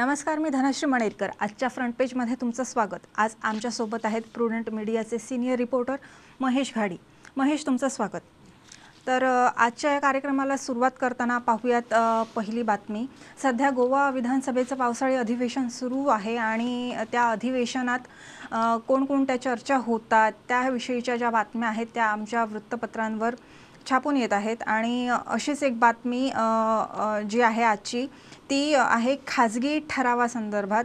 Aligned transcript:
नमस्कार 0.00 0.38
मी 0.38 0.48
धनश्री 0.48 0.86
मणेरकर. 0.90 1.30
आजच्या 1.40 1.68
फ्रंट 1.68 1.94
पेजमध्ये 1.98 2.34
तुमचं 2.40 2.64
स्वागत. 2.64 3.00
आज 3.20 3.34
आमच्यासोबत 3.44 4.04
आहेत 4.04 4.22
प्रुडंट 4.34 4.70
मीडियाचे 4.72 5.18
सिनियर 5.18 5.56
रिपोर्टर 5.58 5.96
महेश 6.40 6.72
घाडी. 6.76 6.96
महेश 7.36 7.66
तुमचं 7.66 7.88
स्वागत. 7.88 8.20
तर 9.06 9.24
आजच्या 9.24 9.92
या 9.92 9.98
कार्यक्रमाला 10.00 10.56
सुरुवात 10.56 10.90
करताना 11.00 11.36
पाहूयात 11.46 11.94
पहिली 12.36 12.62
बातमी. 12.62 13.04
सध्या 13.42 13.70
गोवा 13.76 14.08
विधानसभेचं 14.10 14.76
पावसाळी 14.76 15.16
अधिवेशन 15.16 15.68
सुरू 15.68 16.06
आहे 16.06 16.36
आणि 16.36 16.94
त्या 17.12 17.30
अधिवेशनात 17.30 18.08
कोणकोणत्या 18.88 19.40
चर्चा 19.42 19.76
होतात 19.86 20.32
त्याविषयीच्या 20.48 21.16
ज्या 21.16 21.30
बातम्या 21.30 21.68
आहेत 21.68 21.86
त्या 21.94 22.06
आमच्या 22.06 22.44
वृत्तपत्रांवर 22.44 23.34
छापून 23.88 24.16
येत 24.16 24.32
आहेत. 24.32 24.62
आणि 24.66 25.08
अशीच 25.26 25.62
एक 25.62 25.78
बातमी 25.78 26.26
जी 27.30 27.40
आहे 27.42 27.62
आजची 27.62 28.06
ती 28.50 28.72
आहे 28.74 29.14
खाजगी 29.26 29.78
ठरावासंदर्भात. 29.90 30.84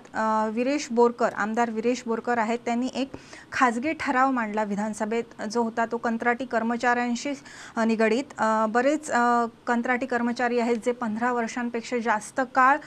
विरेश 0.53 0.87
बोरकर 0.91 1.33
आमदार 1.33 1.69
विरेश 1.71 2.03
बोरकर 2.07 2.37
आहेत. 2.37 2.59
त्यांनी 2.65 2.89
एक 2.95 3.11
खाजगी 3.51 3.93
ठराव 3.99 4.31
मांडला 4.31 4.63
विधानसभेत 4.63 5.41
जो 5.51 5.61
होता 5.63 5.85
तो 5.91 5.97
कंत्राटी 5.97 6.45
कर्मचाऱ्यांशी 6.51 7.33
निगडीत. 7.87 8.33
बरेच 8.69 9.09
कंत्राटी 9.67 10.05
कर्मचारी 10.05 10.59
आहेत 10.59 10.77
जे 10.85 10.91
पंधरा 10.91 11.31
वर्षांपेक्षा 11.33 11.97
जास्त 12.05 12.41
काळ 12.55 12.77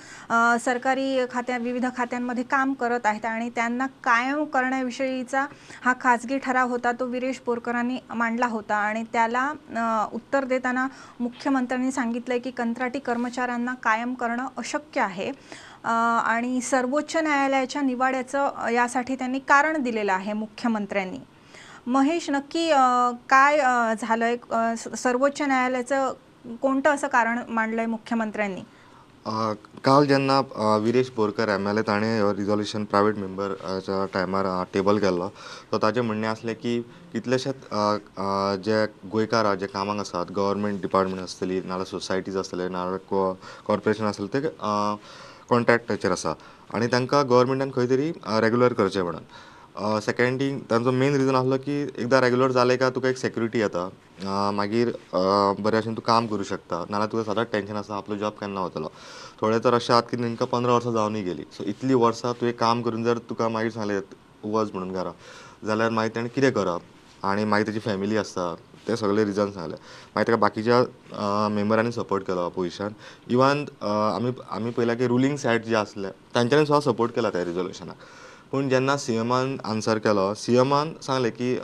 सरकारी 0.64 1.26
खात्या 1.30 1.56
विविध 1.58 1.86
खात्यांमध्ये 1.96 2.44
काम 2.50 2.72
करत 2.80 3.06
आहेत 3.06 3.24
आणि 3.26 3.50
त्यांना 3.54 3.86
कायम 4.04 4.44
करण्याविषयीचा 4.44 5.44
हा 5.84 5.94
खाजगी 6.00 6.38
ठराव 6.38 6.68
होता 6.68 6.92
तो 7.00 7.06
विरेश 7.06 7.40
बोरकरांनी 7.46 7.98
मांडला 8.14 8.46
होता. 8.46 8.76
आणि 8.76 9.04
त्याला 9.12 10.08
उत्तर 10.12 10.44
देताना 10.44 10.86
मुख्यमंत्र्यांनी 11.20 11.92
सांगितलंय 11.92 12.38
की 12.38 12.50
कंत्राटी 12.50 12.98
कर्मचाऱ्यांना 12.98 13.74
कायम 13.82 14.14
करणं 14.14 14.46
अशक्य 14.68 15.00
आहे. 15.00 15.30
आणि 15.84 16.60
सर्वोच्च 16.60 17.16
न्यायालयाच्या 17.16 17.82
निवाड्याचं 17.82 18.68
यासाठी 18.72 19.14
त्यांनी 19.16 19.38
कारण 19.48 19.82
दिलेलं 19.82 20.12
आहे 20.12 20.32
मुख्यमंत्र्यांनी. 20.32 21.18
महेश 21.86 22.28
नक्की 22.30 22.68
काय 23.30 23.58
झालं 23.58 23.94
झालंय? 24.00 24.36
सर्वोच्च 24.96 25.42
न्यायालयाचं 25.42 26.12
कोणतं 26.62 26.94
असं 26.94 27.08
कारण 27.08 27.38
मांडलंय 27.48 27.86
मुख्यमंत्र्यांनी? 27.86 28.62
काल 29.26 30.06
जेन्ना 30.06 30.38
Viresh 30.82 31.10
Borkar 31.16 31.48
M 31.50 31.68
L 31.68 31.78
A 31.78 31.82
ताणें 31.88 32.32
रिजोल्युशन 32.36 32.84
प्रायवेट 32.90 33.16
मेंबरच्या 33.18 34.04
टायमार 34.14 34.46
टेबल 34.74 34.98
केल्लो 35.04 35.28
सो 35.70 35.78
ताजें 35.82 36.00
म्हणणें 36.02 36.28
आसलें 36.28 36.54
की 36.62 36.78
कितलेशेच 37.12 37.66
जे 38.64 38.84
गोंयकार 39.12 39.54
जे 39.60 39.66
कामाक 39.74 39.98
आसात 40.00 40.32
गव्हर्मेंट 40.36 40.80
डिपार्टमेंट 40.82 41.20
आसतली 41.22 41.60
नाजाल्यार 41.60 41.86
सोसायटीज 41.90 42.36
आसतले 42.36 42.68
नाजाल्यार 42.68 42.98
को 43.10 43.32
कॉर्पोरेशन 43.66 44.04
आसतलें 44.06 44.28
ते 44.34 44.48
कॉन्ट्रॅक्टाचेर 45.50 46.12
आसा. 46.12 46.32
आनी 46.74 46.86
तांकां 46.92 47.24
गव्हर्मेंटान 47.28 47.70
खंय 47.74 47.86
तरी 47.90 48.10
रेगुलर 48.40 48.72
करचें 48.78 49.02
म्हणून 49.02 49.22
सेकंड 50.02 50.42
तांचो 50.70 50.90
मेन 50.90 51.14
रिजन 51.16 51.34
आसलो 51.34 51.56
की 51.64 51.80
एकदां 51.82 52.20
रेगुलर 52.20 52.52
जालें 52.52 52.76
काय 52.78 52.90
तुका 52.90 53.08
एक 53.08 53.18
सेक्युरिटी 53.18 53.58
येता. 53.60 53.88
मागीर 54.54 54.88
बऱ्या 55.14 55.80
भशेन 55.80 55.94
तूं 55.96 56.02
काम 56.06 56.26
करूं 56.26 56.44
शकता. 56.44 56.78
नाजाल्यार 56.90 57.08
तुका 57.12 57.22
सदांच 57.32 57.48
टेंशन 57.52 57.76
आसा 57.76 57.96
आपलो 57.96 58.16
जॉब 58.16 58.32
केन्ना 58.40 58.60
वतलो 58.60 58.90
थोडे 59.40 59.58
तर 59.64 59.74
अशें 59.74 59.94
आसात 59.94 60.10
की 60.10 60.16
तांकां 60.22 60.46
पंदरा 60.52 60.74
वर्सां 60.74 60.92
जावनूय 60.92 61.22
गेली. 61.22 61.44
सो 61.56 61.64
इतलीं 61.70 61.94
वर्सां 61.94 62.32
तुवें 62.40 62.52
काम 62.58 62.82
करून 62.82 63.04
जर 63.04 63.18
तुका 63.28 63.48
मागीर 63.48 63.70
सांगलें 63.70 64.00
वच 64.44 64.70
म्हणून 64.74 64.92
घरा. 64.92 65.12
जाल्यार 65.66 65.90
मागीर 65.90 66.14
तेणें 66.14 66.30
कितें 66.34 66.52
करप 66.52 67.24
आनी 67.26 67.44
मागीर 67.44 67.66
तेजी 67.66 67.80
फॅमिली 67.86 68.16
आसता 68.16 68.54
ते 68.88 68.96
सगळे 68.96 69.24
रिजन 69.24 69.50
सांगले 69.52 69.74
मागीर 69.74 70.26
ताका 70.26 70.36
बाकीच्या 70.40 71.48
मेंबरांनी 71.54 71.92
सपोर्ट 71.92 72.24
केलो 72.26 72.46
अपोजिशन 72.46 72.92
इवन 73.30 73.64
आमी 73.82 74.30
आमी 74.50 74.70
पळयलां 74.70 74.96
की 74.96 75.06
रुलींग 75.08 75.36
सायड 75.36 75.64
जे 75.64 75.74
आसले 75.76 76.08
तांच्यांनी 76.34 76.66
सुद्दां 76.66 76.92
सपोर्ट 76.92 77.12
केला 77.14 77.30
त्या 77.30 77.44
रिजोल्युशनाक 77.44 77.96
पूण 78.50 78.68
जेन्ना 78.68 78.96
सी 78.96 79.14
एमान 79.20 79.56
आन्सर 79.70 79.98
केलो 80.04 80.22
सी 80.42 80.56
एमान 80.58 80.92
सांगलें 81.02 81.30
की 81.32 81.56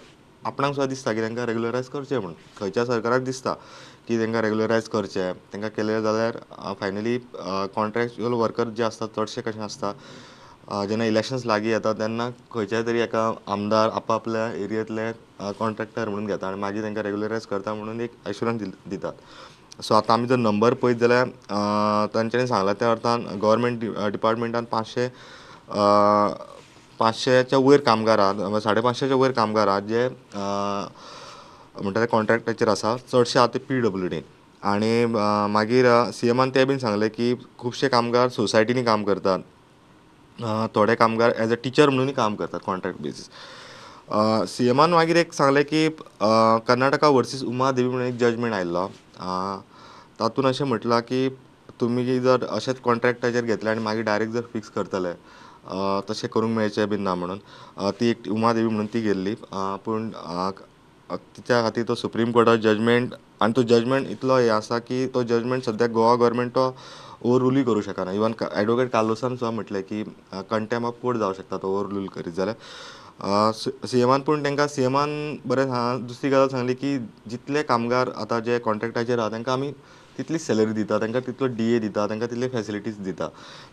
आपणाक 0.46 0.72
सुद्दां 0.72 0.88
दिसता 0.88 1.12
की 1.12 1.20
तांकां 1.22 1.46
रेगुलरायज 1.46 1.86
करचें 1.88 2.16
म्हणून 2.16 2.34
खंयच्या 2.58 2.84
सरकाराक 2.86 3.22
दिसता 3.24 3.52
की 4.08 4.18
तांकां 4.20 4.42
रेगुलरायज 4.42 4.88
करचें 4.92 5.32
तांकां 5.52 5.70
केलें 5.76 6.00
जाल्यार 6.02 6.36
फायनली 6.80 7.16
कॉन्ट्रॅक्च्युअल 7.76 8.32
वर्कर 8.40 8.68
जे 8.76 8.82
आसता 8.84 9.06
चडशे 9.16 9.40
कशें 9.46 9.60
आसता 9.64 9.92
जेन्ना 10.88 11.04
इलेक्शन्स 11.06 11.46
लागीं 11.46 11.70
येता 11.70 11.92
तेन्ना 11.98 12.28
खंयच्याय 12.52 12.82
तरी 12.86 13.00
एका 13.00 13.30
आमदार 13.52 13.90
आपआपल्या 13.94 14.46
एरियेंतले 14.64 15.10
कॉन्ट्रॅक्टर 15.58 16.08
म्हणून 16.08 16.26
घेता 16.26 16.48
आनी 16.48 16.60
मागीर 16.60 16.82
तांकां 16.82 17.04
रेगुलरायज 17.04 17.46
करता 17.46 17.74
म्हणून 17.74 18.00
एक 18.00 18.12
एश्युरन्स 18.28 18.62
दितात. 18.90 19.12
सो 19.82 19.94
आतां 19.94 20.16
आमी 20.18 20.26
जर 20.28 20.36
नंबर 20.36 20.74
पळयत 20.82 20.96
जाल्यार 20.96 21.26
अ, 21.26 22.06
तांच्यांनी 22.14 22.46
सांगलां 22.48 22.74
त्या 22.80 22.90
अर्थान 22.90 23.26
गव्हर्मेंट 23.42 23.84
डिपार्टमेंटान 24.12 24.64
पांचशे 24.72 25.08
पांचशेच्या 26.98 27.58
वयर 27.58 27.80
कामगार 27.86 28.18
आहात 28.18 28.34
म्हणजे 28.34 28.60
साडे 28.60 28.80
पांचशेच्या 28.80 29.16
वयर 29.16 29.32
कामगार 29.32 29.68
आहात 29.68 29.82
जे 29.88 30.08
म्हणटा 31.82 32.00
ते 32.00 32.06
कॉन्ट्रॅक्टाचेर 32.10 32.68
आसा 32.68 32.96
चडशे 33.12 33.38
आहा 33.38 33.48
ते 33.54 33.58
पी 33.68 33.80
डब्ल्यू 33.80 34.08
डीन 34.08 34.22
आनी 34.68 35.04
मागीर 35.52 35.86
सी 36.14 36.28
एमान 36.30 36.50
तें 36.54 36.66
बीन 36.68 36.78
सांगलें 36.78 37.08
की 37.16 37.34
खुबशे 37.58 37.88
कामगार 37.88 38.28
सोसायटीनी 38.36 38.82
काम 38.84 39.04
करतात. 39.04 39.38
थोडे 40.74 40.94
कामगार 40.94 41.32
एज 41.42 41.52
अ 41.52 41.56
टिचर 41.64 41.88
म्हणूनय 41.88 42.12
काम 42.12 42.34
करतात 42.34 42.60
कॉन्ट्रॅक्ट 42.66 43.00
बेजीस 43.02 43.28
सी 44.50 44.68
एमान 44.68 44.92
मागीर 44.92 45.16
एक 45.16 45.32
सांगलें 45.32 45.62
की 45.64 45.88
कर्नाटका 46.20 47.08
वर्सीस 47.08 47.42
उमा 47.44 47.70
देवी 47.72 47.88
म्हणून 47.88 48.06
एक 48.06 48.16
जजमेंट 48.18 48.54
आयिल्लो. 48.54 48.86
तातूंत 50.20 50.46
अशें 50.46 50.64
म्हटलां 50.64 51.00
की 51.00 51.28
तुमी 51.80 52.18
जर 52.20 52.44
अशेंच 52.48 52.80
कॉन्ट्रॅक्टाचेर 52.84 53.44
घेतले 53.44 53.70
आनी 53.70 53.82
मागीर 53.82 54.04
डायरेक्ट 54.04 54.32
जर 54.32 54.42
फिक्स 54.52 54.68
करतले 54.74 55.12
तशें 56.08 56.28
करूंक 56.32 56.56
मेळचें 56.56 56.88
बीन 56.88 57.02
ना 57.02 57.14
म्हणून 57.14 57.38
ती 58.00 58.10
एक 58.10 58.28
उमा 58.32 58.52
देवी 58.52 58.68
म्हणून 58.68 58.86
ती 58.94 59.00
गेल्ली. 59.00 59.34
पूण 59.84 60.10
तिच्या 61.10 61.62
खातीर 61.62 61.84
तो 61.88 61.94
सुप्रीम 61.94 62.30
कोर्टाचो 62.32 62.60
जजमेंट 62.62 63.14
आनी 63.42 63.52
तो 63.56 63.62
जजमेंट 63.62 64.08
इतलो 64.10 64.36
हे 64.36 64.48
आसा 64.48 64.78
की 64.78 65.06
तो 65.14 65.22
जजमेंट 65.22 65.64
सद्याक 65.64 65.90
गोवा 65.90 66.14
गव्हर्मेंट 66.14 66.54
तो 66.54 66.74
ओवररुलूय 67.22 67.62
करूं 67.64 67.80
शकना 67.82 68.12
इवन 68.12 68.32
एडवोकेट 68.56 68.90
कार्लोसान 68.92 69.36
सुद्दां 69.36 69.52
म्हटलें 69.54 69.82
की 69.82 70.02
कंटेम 70.50 70.84
ऑफ 70.86 70.94
कोर्ट 71.02 71.18
जावं 71.18 71.32
शकता 71.34 71.56
तो 71.58 71.68
ओवररूल 71.78 72.06
करीत 72.14 72.34
जाल्यार 72.36 73.52
सी 73.88 74.00
एमान 74.00 74.20
पूण 74.26 74.42
तांकां 74.44 74.66
सी 74.68 74.82
एमान 74.84 75.10
बरें 75.46 75.64
सांग 75.66 76.06
दुसरी 76.06 76.30
गजाल 76.30 76.48
सांगली 76.48 76.74
की 76.74 76.96
जितले 77.30 77.62
कामगार 77.62 78.10
आतां 78.22 78.40
जे 78.44 78.58
कॉन्ट्रॅक्टाचेर 78.64 79.18
आहा 79.18 79.28
तांकां 79.32 79.54
आमी 79.54 79.70
तितली 80.18 80.38
सॅलरी 80.38 80.72
दिता 80.72 80.98
तांकां 81.00 81.22
तितलो 81.26 81.46
डी 81.56 81.72
ए 81.74 81.78
दिता 81.86 82.06
तांकां 82.08 82.28
तितले 82.30 82.48
फॅसिलिटीज 82.48 82.98
दिता 83.04 83.28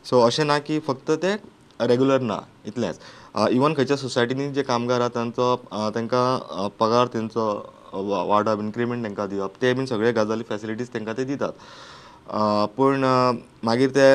सो 0.10 0.22
अशें 0.28 0.44
ना 0.46 0.60
की 0.68 0.80
फक्त 0.88 1.12
ते 1.24 1.36
रेगुलर 1.88 2.22
ना 2.22 2.38
इतलेंच 2.66 3.00
इवन 3.52 3.74
खंयच्या 3.74 3.98
सोसायटीनी 3.98 4.50
जे 4.54 4.64
कामगार 4.64 5.00
आहा 5.02 5.10
तांचो 5.16 5.56
तांकां 5.96 6.68
पगार 6.80 7.08
तेंचो 7.14 7.46
वा- 7.94 8.26
वाडप 8.28 8.60
इन्क्रिमेंट 8.60 9.04
तांकां 9.04 9.28
दिवप 9.30 9.62
ते 9.62 9.74
बीन 9.74 9.86
सगळे 9.86 10.12
गजाली 10.12 10.44
फॅसिलिटीज 10.50 10.94
तांकां 10.94 11.18
ते 11.18 11.24
दितात. 11.24 11.52
पूण 12.78 13.04
मागीर 13.64 13.90
ते 13.96 14.06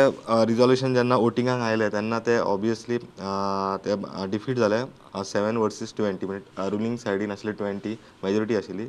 रिजोल्युशन 0.48 0.94
जेन्ना 0.94 1.16
वोटिंगाक 1.16 1.60
आयलें 1.62 1.88
तेन्ना 1.92 2.18
ते 2.26 2.38
ऑबियसली 2.38 2.98
ते 3.86 3.94
डिफीट 4.30 4.56
जाले 4.58 4.78
सेवन 5.24 5.56
वर्सीस 5.56 5.94
ट्वेंटी 5.96 6.26
म्हणजे 6.26 6.68
रुलींग 6.70 6.96
सायडीन 6.96 7.30
आशिल्ले 7.30 7.52
ट्वेंटी 7.58 7.94
मेजोरिटी 8.24 8.56
आशिल्ली 8.56 8.86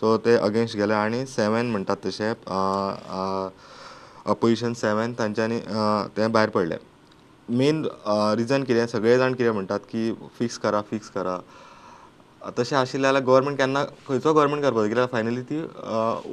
सो 0.00 0.16
ते 0.24 0.36
अगेन्स्ट 0.36 0.76
गेले 0.76 0.94
आनी 0.94 1.24
सेवन 1.26 1.70
म्हणटात 1.70 2.06
तशे 2.06 2.32
पोजिशन 4.40 4.72
सेवन 4.82 5.12
तांच्यांनी 5.18 5.58
ते 6.16 6.26
भायर 6.26 6.48
पडले. 6.54 6.76
मेन 7.48 7.84
रिजन 8.38 8.64
कितें 8.64 8.86
सगळे 8.86 9.16
जाण 9.18 9.34
कितें 9.34 9.50
म्हणटात 9.50 9.80
की 9.90 10.12
फिक्स 10.38 10.58
करा 10.58 10.80
फिक्स 10.90 11.10
करा. 11.10 11.38
तशें 12.58 12.76
आशिल्लें 12.76 13.06
जाल्यार 13.08 13.24
गोवोरमेंट 13.24 13.56
केन्ना 13.58 13.84
खंयचो 14.08 14.32
गोवोरमेंट 14.32 14.62
करपाचो 14.62 14.88
कित्याक 14.88 15.10
फायनली 15.12 15.42
ती 15.42 15.62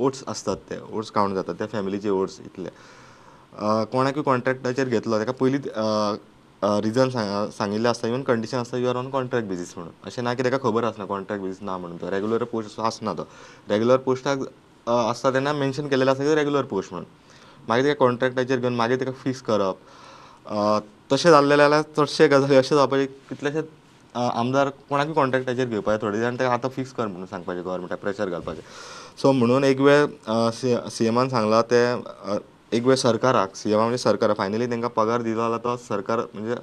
ओट्स 0.06 0.24
आसतात 0.28 0.58
ते 0.70 0.80
ओट्स 0.92 1.12
कावंट 1.12 1.36
जातात 1.36 1.56
त्या 1.60 1.68
फॅमिलीचे 1.68 2.10
ओट्स 2.10 2.40
इतले 2.46 2.70
कोणाकूय 3.92 4.24
कॉन्ट्रॅक्टाचेर 4.24 4.88
घेतलो 4.88 5.20
ताका 5.20 5.32
पयलींच 5.40 5.68
रिजन 6.84 7.10
सांगिल्लें 7.58 7.90
आसता 7.90 8.08
इवन 8.08 8.22
कंडिशन 8.24 8.58
आसता 8.58 8.78
you 8.78 8.88
are 8.90 8.96
on 8.96 9.10
contract 9.10 9.48
basis 9.48 9.74
म्हणून. 9.76 9.94
अशें 10.06 10.24
ना 10.24 10.34
की 10.34 10.44
ताका 10.44 10.58
खबर 10.64 10.84
आसना 10.84 11.06
कॉन्ट्रॅक्ट 11.06 11.44
बेजीस 11.44 11.58
ना 11.62 11.78
म्हणून. 11.78 11.98
तो 12.02 12.12
रेगुलर 12.12 12.44
पोस्ट 12.52 12.80
आसना 12.80 13.14
तो. 13.14 13.28
रेगुलर 13.70 13.98
पोस्टाक 14.06 14.40
आसता 14.88 15.32
तेन्ना 15.34 15.54
मेन्शन 15.54 15.88
केलेलें 15.88 16.12
आसता 16.12 16.24
की 16.24 16.36
रेगुलर 16.36 16.64
पोस्ट 16.66 16.94
म्हणून. 16.94 17.08
मागीर 17.68 17.86
ताका 17.86 18.06
कॉन्ट्रॅक्टाचेर 18.06 18.60
घेवन 18.60 18.76
मागीर 18.76 19.00
ताका 19.00 19.12
फिक्स 19.24 19.42
करप. 19.50 19.78
तशें 21.12 21.30
जाल्लें 21.32 21.56
जाल्यार 21.58 21.82
चडशे 21.98 22.28
गजाली 22.28 22.56
अशें 22.56 22.76
जावपाचे 22.76 23.06
कितलेशेच 23.30 23.66
आमदार 24.16 24.70
कोणाकूय 24.90 25.14
कॉन्ट्रॅक्टाचेर 25.14 25.68
घेवपाचे 25.68 26.02
थोडे 26.02 26.20
जाण 26.20 26.36
ताका 26.40 26.54
आतां 26.54 26.70
फिक्स 26.76 26.92
कर 26.94 27.08
म्हणून 27.08 27.26
सांगपाचें 27.28 27.64
गोवोरमेंटाक 27.64 28.00
प्रेशर 28.00 28.30
घालपाचें 28.30 28.62
सो 29.22 29.32
म्हणून 29.32 29.64
एक 29.64 29.80
वेळ 29.82 30.06
सी 30.54 30.76
सी 30.92 31.08
एमान 31.08 31.30
सांगलां 31.30 31.62
ते 31.72 31.84
एक 32.78 32.86
वेळ 32.86 32.96
सरकाराक 32.96 33.56
सी 33.56 33.72
एमा 33.72 33.82
म्हणजे 33.82 33.98
सरकार. 33.98 34.34
फायनली 34.38 34.66
तांकां 34.72 34.90
पगार 34.96 35.22
दिलो 35.22 35.40
जाल्यार 35.42 35.60
तो 35.64 35.76
सरकार 35.88 36.20
म्हणजे 36.34 36.56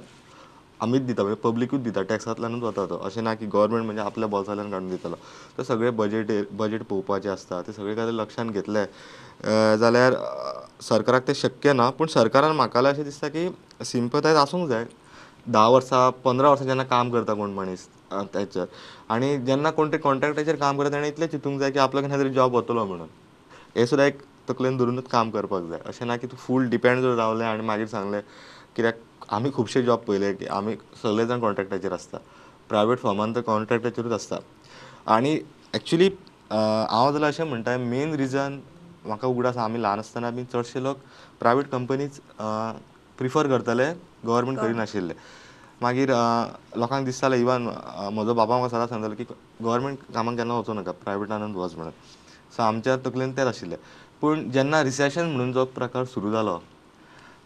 आमीच 0.83 1.01
दिता 1.05 1.23
म्हणजे 1.23 1.39
पब्लिकूच 1.43 1.81
दिता. 1.83 2.01
टॅक्सांतल्यानूच 2.01 2.63
वता 2.63 2.85
तो 2.89 2.97
अशें 3.05 3.21
ना 3.23 3.33
की 3.33 3.45
गव्हर्मेंट 3.53 3.85
म्हणजे 3.85 4.01
आपल्या 4.01 4.27
बोल्सांतल्यान 4.29 4.71
काडून 4.71 4.89
दितलो 4.89 5.15
तर 5.57 5.63
सगळे 5.63 5.89
बजेट 5.99 6.31
बजेट 6.57 6.83
पळोवपाचें 6.83 7.29
आसता 7.31 7.61
ते 7.67 7.73
सगळे 7.73 7.93
गजाली 7.93 8.17
लक्षांत 8.17 8.51
घेतले 8.51 8.85
जाल्यार 9.79 10.13
सरकाराक 10.81 11.27
तें 11.27 11.33
शक्य 11.35 11.73
ना 11.73 11.89
पूण 11.97 12.07
सरकारान 12.07 12.55
म्हाका 12.55 12.79
जाल्यार 12.81 12.93
अशें 12.93 13.03
दिसता 13.05 13.27
की 13.27 13.47
सिंपथायज 13.85 14.35
आसूंक 14.37 14.67
जाय. 14.69 14.85
धा 15.53 15.67
वर्सां 15.67 16.09
पंदरा 16.25 16.49
वर्सां 16.49 16.67
जेन्ना 16.67 16.83
काम 16.91 17.09
करता 17.11 17.33
कोण 17.33 17.53
मनीस 17.53 17.87
अं, 18.11 18.25
तेचेर 18.33 18.65
आनी 19.11 19.37
जेन्ना 19.45 19.69
कोण 19.71 19.91
तरी 19.91 19.97
कॉन्ट्रॅक्टाचेर 20.01 20.55
काम 20.55 20.77
करता 20.77 20.91
तेणें 20.91 21.07
इतलें 21.07 21.27
चिंतूंक 21.27 21.59
जाय 21.59 21.71
की 21.71 21.79
आपलो 21.79 22.01
केन्ना 22.01 22.17
तरी 22.17 22.29
जॉब 22.33 22.55
वतलो 22.55 22.85
म्हणून. 22.85 23.07
हें 23.75 23.85
सुद्दां 23.85 24.07
एक 24.07 24.21
तकलेन 24.49 24.77
धरूनच 24.77 25.07
काम 25.11 25.29
करपाक 25.31 25.63
जाय. 25.69 25.79
अशें 25.85 26.05
ना 26.05 26.17
की 26.17 26.27
तूं 26.27 26.37
फूल 26.37 26.69
डिपेंड 26.69 27.01
जर 27.01 27.15
रावलें 27.15 27.45
आनी 27.45 27.63
मागीर 27.67 27.87
सांगलें 27.87 28.21
कित्याक 28.75 28.99
आमी 29.31 29.51
खुबशे 29.55 29.81
जॉब 29.83 29.99
पळयले 30.07 30.33
की 30.33 30.45
आमी 30.45 30.75
सगळे 31.01 31.25
जाण 31.27 31.39
कॉन्ट्रॅक्टाचेर 31.39 31.91
आसता 31.93 32.17
प्रायवेट 32.69 32.99
फर्मान 32.99 33.35
तर 33.35 33.41
कॉन्ट्रॅक्टाचेरूच 33.41 34.11
आसता 34.13 34.35
आनी 35.13 35.37
एक्चुली 35.73 36.09
हांव 36.51 37.11
जाल्यार 37.11 37.29
अशें 37.29 37.43
म्हणटा 37.43 37.77
मेन 37.77 38.13
रिजन 38.15 38.59
म्हाका 39.05 39.27
उगडास 39.27 39.57
आमी 39.57 39.81
ल्हान 39.81 39.99
आसतना 39.99 40.29
बी 40.31 40.43
चडशे 40.53 40.83
लोक 40.83 40.97
प्रायवेट 41.39 41.69
कंपनीज 41.69 42.19
प्रिफर 43.17 43.47
करताले 43.47 43.91
गव्हर्मेंट 44.25 44.59
करिनाशिल्ले 44.59 45.13
मागीर 45.81 46.09
लोकांक 46.77 47.05
दिसतालें 47.05 47.37
इवन 47.37 47.67
म्हजो 48.13 48.33
बाबा 48.33 48.57
म्हाका 48.57 48.75
सदांच 48.75 48.89
सांगतालो 48.89 49.15
की 49.17 49.23
गव्हर्मेंट 49.63 49.97
कामाक 50.13 50.35
केन्ना 50.37 50.59
वचूं 50.59 50.75
नाका 50.75 50.91
प्रायवेटानूच 50.91 51.55
वच 51.55 51.75
म्हणून. 51.75 51.91
सो 52.55 52.61
आमच्या 52.63 52.95
तकलेन 53.05 53.31
तेंच 53.37 53.47
आशिल्लें. 53.47 53.77
पूण 54.21 54.49
जेन्ना 54.51 54.83
रिसेशन 54.83 55.25
म्हणून 55.29 55.51
जो 55.53 55.65
प्रकार 55.75 56.03
सुरू 56.05 56.31
जालो 56.31 56.57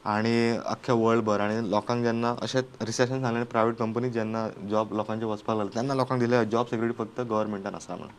आनी 0.08 0.34
अख्ख्या 0.72 0.94
वर्ल्ड 0.96 1.24
भर. 1.26 1.40
आनी 1.42 1.70
लोकांक 1.70 2.04
जेन्ना 2.04 2.30
अशेंच 2.42 2.66
रिसेशन 2.88 3.22
सांगलें 3.22 3.46
प्रायवेट 3.52 3.76
कंपनी 3.78 4.10
जेन्ना 4.10 4.48
जॉब 4.70 4.94
लोकांचे 4.98 5.26
वचपाक 5.26 5.58
लागले 5.58 5.76
तेन्ना 5.76 5.94
लोकांक 5.94 6.20
दिले 6.22 6.44
जॉब 6.52 6.66
सेक्युरिटी 6.68 6.96
फक्त 6.98 7.20
गव्हर्मेंटान 7.22 7.76
आसा 7.76 7.96
म्हणून 7.96 8.14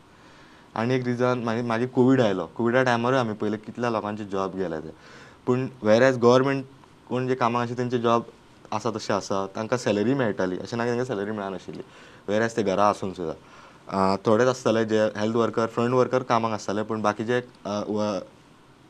आनी 0.79 0.93
एक 0.95 1.05
रिजन 1.05 1.41
मागीर 1.45 1.63
मागीर 1.65 1.87
कोवीड 1.95 2.21
आयलो. 2.21 2.45
कोविडा 2.57 2.83
टायमारूय 2.83 3.19
आमी 3.19 3.33
पयले 3.41 3.57
कितल्या 3.57 3.89
लोकांचे 3.89 4.25
जॉब 4.31 4.55
गेले 4.55 4.79
ते. 4.79 4.93
पूण 5.47 5.67
वेर 5.83 6.01
एज 6.07 6.17
गव्हर्मेंट 6.21 6.65
कोण 7.09 7.27
जे 7.27 7.35
कामाक 7.35 7.63
आशिल्ले 7.63 7.83
तेंचे 7.83 7.97
जॉब 8.03 8.23
आसा 8.71 8.89
तशें 8.95 9.13
आसा 9.13 9.45
तांकां 9.55 9.77
सॅलरी 9.79 10.13
मेळटाली. 10.13 10.57
अशें 10.61 10.77
ना 10.77 10.83
की 10.83 10.89
तांकां 10.89 11.05
सॅलरी 11.05 11.31
मेळनाशिल्ली. 11.31 11.83
वेर 12.27 12.41
एज 12.41 12.55
ते 12.57 12.63
घरा 12.63 12.87
आसून 12.89 13.13
सुद्दां 13.13 14.15
थोडेच 14.25 14.47
आसताले 14.47 14.85
जे 14.85 15.05
हेल्थ 15.15 15.35
वर्कर 15.35 15.67
फ्रंट 15.75 15.93
वर्कर 15.93 16.23
कामाक 16.29 16.51
आसताले 16.53 16.83
पूण 16.83 17.01
बाकीचे 17.01 17.39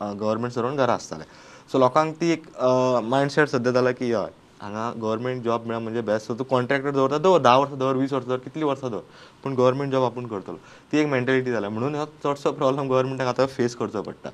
गव्हर्मेंट 0.00 0.52
सर्वंट 0.52 0.78
घरा 0.78 0.94
आसताले. 0.94 1.24
सो 1.72 1.78
लोकांक 1.78 2.14
ती 2.20 2.30
एक 2.32 2.46
मायंडसेट 3.08 3.48
सद्या 3.48 3.72
जाला 3.72 3.90
की 3.92 4.12
हय 4.12 4.28
हांगा 4.60 4.90
गव्हर्मेंट 5.02 5.42
जॉब 5.42 5.66
मेळप 5.66 5.82
म्हणजे 5.82 6.00
बेस्ट 6.08 6.26
सो 6.26 6.34
तूं 6.38 6.44
कॉन्ट्रॅक्टर 6.50 6.90
दवरता 6.90 7.18
दवर 7.18 7.40
धा 7.42 7.56
वर्सां 7.56 7.78
दवर 7.78 7.96
वीस 7.96 8.12
वर्सां 8.12 8.28
दवर 8.28 8.38
कितलीं 8.44 8.64
वर्सां 8.64 8.90
दवर 8.90 9.02
पूण 9.42 9.54
गव्हर्मेंट 9.56 9.92
जॉब 9.92 10.04
आपूण 10.04 10.26
करतलो. 10.26 10.56
ती 10.92 10.98
एक 10.98 11.06
मेंटेलिटी 11.08 11.52
जाल्या 11.52 11.70
म्हणून 11.70 11.94
हो 11.94 12.04
चडसो 12.24 12.52
प्रॉब्लम 12.52 12.88
गव्हर्मेंटाक 12.88 13.28
आतां 13.28 13.46
फेस 13.56 13.76
करचो 13.76 14.02
पडटा 14.02 14.30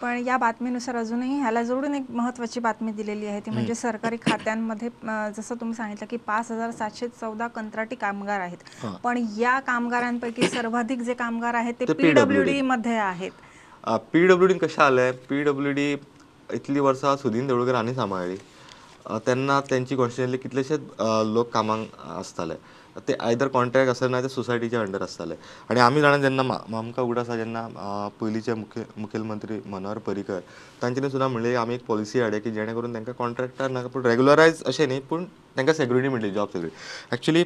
पण 0.00 0.22
या 0.26 0.36
बातमीनुसार 0.38 0.96
अजूनही 0.96 1.38
ह्याला 1.40 1.62
जोडून 1.62 1.94
एक 1.94 2.10
महत्त्वाची 2.10 2.60
बातमी 2.60 2.92
दिलेली 2.92 3.26
आहे. 3.26 3.40
ती 3.40 3.50
म्हणजे 3.50 3.74
सरकारी 3.74 4.16
खात्यांमध्ये 4.22 4.88
जसं 5.36 5.54
तुम्ही 5.60 5.76
सांगितलं 5.76 6.06
की 6.10 6.16
पाच 6.26 6.50
हजार 6.50 6.70
सातशे 6.70 7.08
चौदा 7.20 7.46
कंत्राटी 7.54 7.96
कामगार 7.96 8.40
आहेत. 8.40 8.58
पण 9.04 9.24
या 9.38 9.58
कामगारांपैकी 9.66 10.48
सर्वाधिक 10.48 11.02
जे 11.02 11.14
कामगार 11.14 11.54
आहेत 11.54 11.74
ते 11.80 11.92
पीडब्ल्यू 11.92 12.42
डी 12.42 12.60
मध्ये 12.62 12.96
आहेत. 12.98 13.30
पी 14.12 14.26
डब्ल्यू 14.26 14.48
डीन 14.48 14.58
कशें 14.58 14.76
जालें 14.78 15.12
पी 15.28 15.42
डब्ल्यू 15.42 15.72
डी 15.72 15.94
इतलीं 16.54 16.80
वर्सां 16.80 17.16
सुदीन 17.16 17.46
देवळकर 17.46 17.74
हांणी 17.74 17.94
सांबाळ्ळी 17.94 18.36
तेन्ना 19.26 19.60
तेंची 19.70 19.96
कॉन्स्टिट्युएंटली 19.96 20.38
कितलेशेच 20.42 20.80
लोक 21.32 21.50
कामांक 21.52 22.00
आसताले 22.18 22.54
ते 23.08 23.14
आयदर 23.20 23.48
कॉन्ट्रॅक्ट 23.54 23.90
आसले 23.90 24.08
ना 24.08 24.20
ते 24.22 24.28
सोसायटीच्या 24.28 24.80
अंडर 24.80 25.02
आसताले 25.02 25.34
आनी 25.70 25.80
आमी 25.80 26.00
जाणा 26.00 26.16
जेन्ना 26.18 26.42
मा- 26.42 26.58
आमकां 26.78 27.04
उगड 27.04 27.18
आसा 27.18 27.36
जेन्ना 27.36 27.66
पयलींचे 28.20 28.54
मुखेल 28.54 28.84
मुखेलमंत्री 29.00 29.58
मनोहर 29.70 29.98
पर्रीकर 30.06 30.38
तांच्यांनी 30.82 31.10
सुद्दां 31.10 31.28
म्हणलें 31.30 31.54
आमी 31.56 31.74
एक 31.74 31.84
पॉलिसी 31.86 32.20
हाडे 32.20 32.38
की 32.40 32.50
जेणे 32.50 32.74
करून 32.74 32.94
तांकां 32.94 33.14
कॉन्ट्रॅक्टर 33.18 33.68
नाका 33.70 33.88
पूण 33.94 34.06
रेगुलरायज 34.06 34.62
अशें 34.66 34.86
न्ही 34.86 35.00
पूण 35.10 35.24
तांकां 35.56 35.74
सेक्युरिटी 35.74 36.08
मेळटली 36.08 36.30
job 36.30 36.48
security 36.52 37.14
actually 37.14 37.44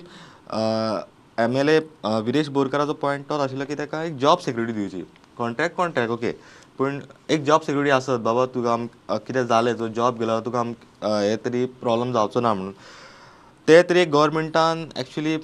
M 1.45 1.57
L 1.57 1.69
A 1.69 1.79
Viresh 2.25 2.49
बोरकाराचो 2.55 2.93
point 3.03 3.29
तोच 3.31 3.41
आशिल्लो 3.41 3.65
की 3.69 3.75
ताका 3.79 4.03
एक 4.05 4.17
जॉब 4.21 4.39
सेक्युरिटी 4.45 4.73
दिवची. 4.79 5.03
कॉन्ट्रॅक्ट 5.39 5.77
कॉन्ट्रॅक्ट 5.77 6.13
ओके 6.13 6.33
पूण 6.81 7.01
एक 7.31 7.43
जॉब 7.45 7.61
सिक्युरिटी 7.61 7.91
आसत 7.93 8.21
बाबा 8.25 8.45
तुका 8.53 8.77
कितें 9.27 9.47
जालें 9.47 9.77
तो 9.79 9.89
जॉब 9.97 10.19
गेलो 10.19 10.39
तुका 10.45 10.61
हे 11.05 11.35
तरी 11.45 11.65
प्रॉब्लम 11.81 12.13
जावचो 12.13 12.41
ना 12.41 12.53
म्हणून. 12.55 12.73
ते 13.69 13.83
तरी 13.89 14.05
गव्हर्मेंटान 14.15 14.85
एक्चुली 14.99 15.37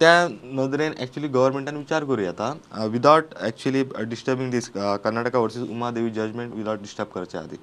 त्या 0.00 0.12
नदरेन 0.58 0.92
एक्चुली 1.02 1.28
गव्हर्मेंटान 1.28 1.76
विचार 1.76 2.04
करूं 2.04 2.24
येता 2.24 2.86
विदावट 2.92 3.34
एक्चुली 3.46 3.82
डिस्टर्बींग 4.14 4.50
दीस 4.50 4.68
Karnataka 4.76 5.38
versus 5.38 5.68
Uma 5.70 5.90
Devi 5.98 6.10
judgment 6.20 6.54
without 6.54 6.80
disturb 6.82 7.08
करचे 7.14 7.38
आदी 7.38 7.56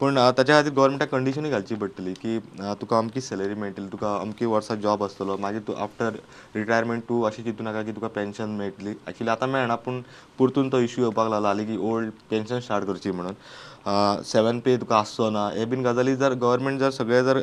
पूण 0.00 0.18
ताच्या 0.38 0.56
खातीर 0.56 0.72
गव्हर्मेंटाक 0.72 1.08
कंडिशनूय 1.10 1.50
घालची 1.50 1.74
पडटली 1.74 2.12
की 2.14 2.38
तुका 2.80 2.98
अमकी 2.98 3.20
सॅलरी 3.20 3.54
मेळटली 3.54 3.86
तुका 3.92 4.14
अमकी 4.20 4.46
वर्सा 4.46 4.74
जॉब 4.82 5.02
आसतलो 5.04 5.36
मागीर 5.40 5.60
तूं 5.68 5.74
आफ्टर 5.82 6.16
रिटायरमेंट 6.54 7.02
तूं 7.08 7.26
अशें 7.28 7.42
चिंतू 7.44 7.64
नाका 7.64 7.82
की 7.82 7.92
तुका 7.92 8.08
पेन्शन 8.14 8.50
मेळटली. 8.58 8.90
एक्चुली 9.08 9.30
आतां 9.30 9.48
मेळना 9.48 9.74
पूण 9.74 10.00
परतून 10.38 10.72
तो 10.72 10.80
इश्यू 10.80 11.04
येवपाक 11.04 11.30
लागला 11.30 11.48
हालीं 11.48 11.66
की 11.66 11.76
ओल्ड 11.90 12.10
पेन्शन 12.30 12.60
स्टार्ट 12.60 12.86
करची 12.86 13.10
म्हणून. 13.10 14.22
सेवन 14.26 14.60
पे 14.60 14.76
तुका 14.80 14.98
आसचो 14.98 15.30
ना 15.30 15.48
हे 15.56 15.64
बीन 15.64 15.82
गजाली 15.86 16.16
जर 16.16 16.32
गव्हर्मेंट 16.32 16.80
जर 16.80 16.90
सगळे 16.90 17.22
जर 17.24 17.42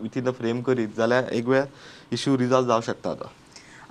विथीन 0.00 0.24
द 0.24 0.34
फ्रेम 0.38 0.60
करीत 0.62 0.96
जाल्यार 0.96 1.32
एक 1.32 1.48
वेळ 1.48 1.64
इश्यू 2.12 2.38
रिझॉल्व 2.38 2.68
जावं 2.68 2.80
शकता 2.86 3.10
आतां. 3.10 3.28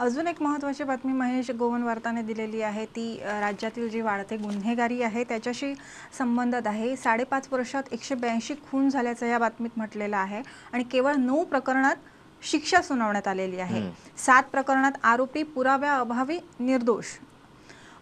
अजून 0.02 0.28
एक 0.28 0.42
महत्त्वाची 0.42 0.84
बातमी 0.84 1.12
महेश 1.14 1.50
गोवन 1.52 1.84
वार्ताने 1.84 2.22
दिलेली 2.22 2.62
आहे. 2.62 2.86
ती 2.86 3.04
राज्यातील 3.22 3.90
जी 3.90 4.02
वाढते 4.02 4.38
गुन्हेगारी 4.38 5.02
आहे 5.04 5.24
त्याच्याशी 5.24 5.74
संबंधित 6.18 6.68
आहे. 6.68 6.96
साडेपाच 6.96 7.48
वर्षात 7.52 7.92
एकशे 7.92 8.16
ब्याऐंशी 8.16 8.54
खून 8.72 8.90
झाल्याचं 8.90 9.26
या 9.26 9.40
बातमीत 9.40 9.78
म्हटलेलं 9.78 10.18
आहे 10.18 10.42
आणि 10.74 10.84
केवळ 10.84 11.16
नऊ 11.16 11.44
प्रकरणात 11.44 11.96
शिक्षा 12.42 12.82
सुनावण्यात 12.82 13.28
आलेली 13.28 13.60
आहे. 13.60 13.84
सात 14.18 14.44
प्रकरणात 14.44 14.92
आरोपी 15.04 15.44
पुराव्याअभावी 15.46 16.40
निर्दोष. 16.60 17.06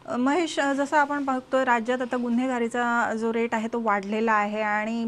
महेश 0.09 0.55
जसं 0.77 0.97
आपण 0.97 1.25
बघतोय 1.25 1.63
राज्यात 1.65 2.01
आता 2.01 2.17
गुन्हेगारीचा 2.17 3.13
जो 3.13 3.31
रेट 3.33 3.53
आहे 3.53 3.67
तो 3.73 3.79
वाढलेला 3.81 4.33
आहे 4.33 4.61
आणि 4.61 5.01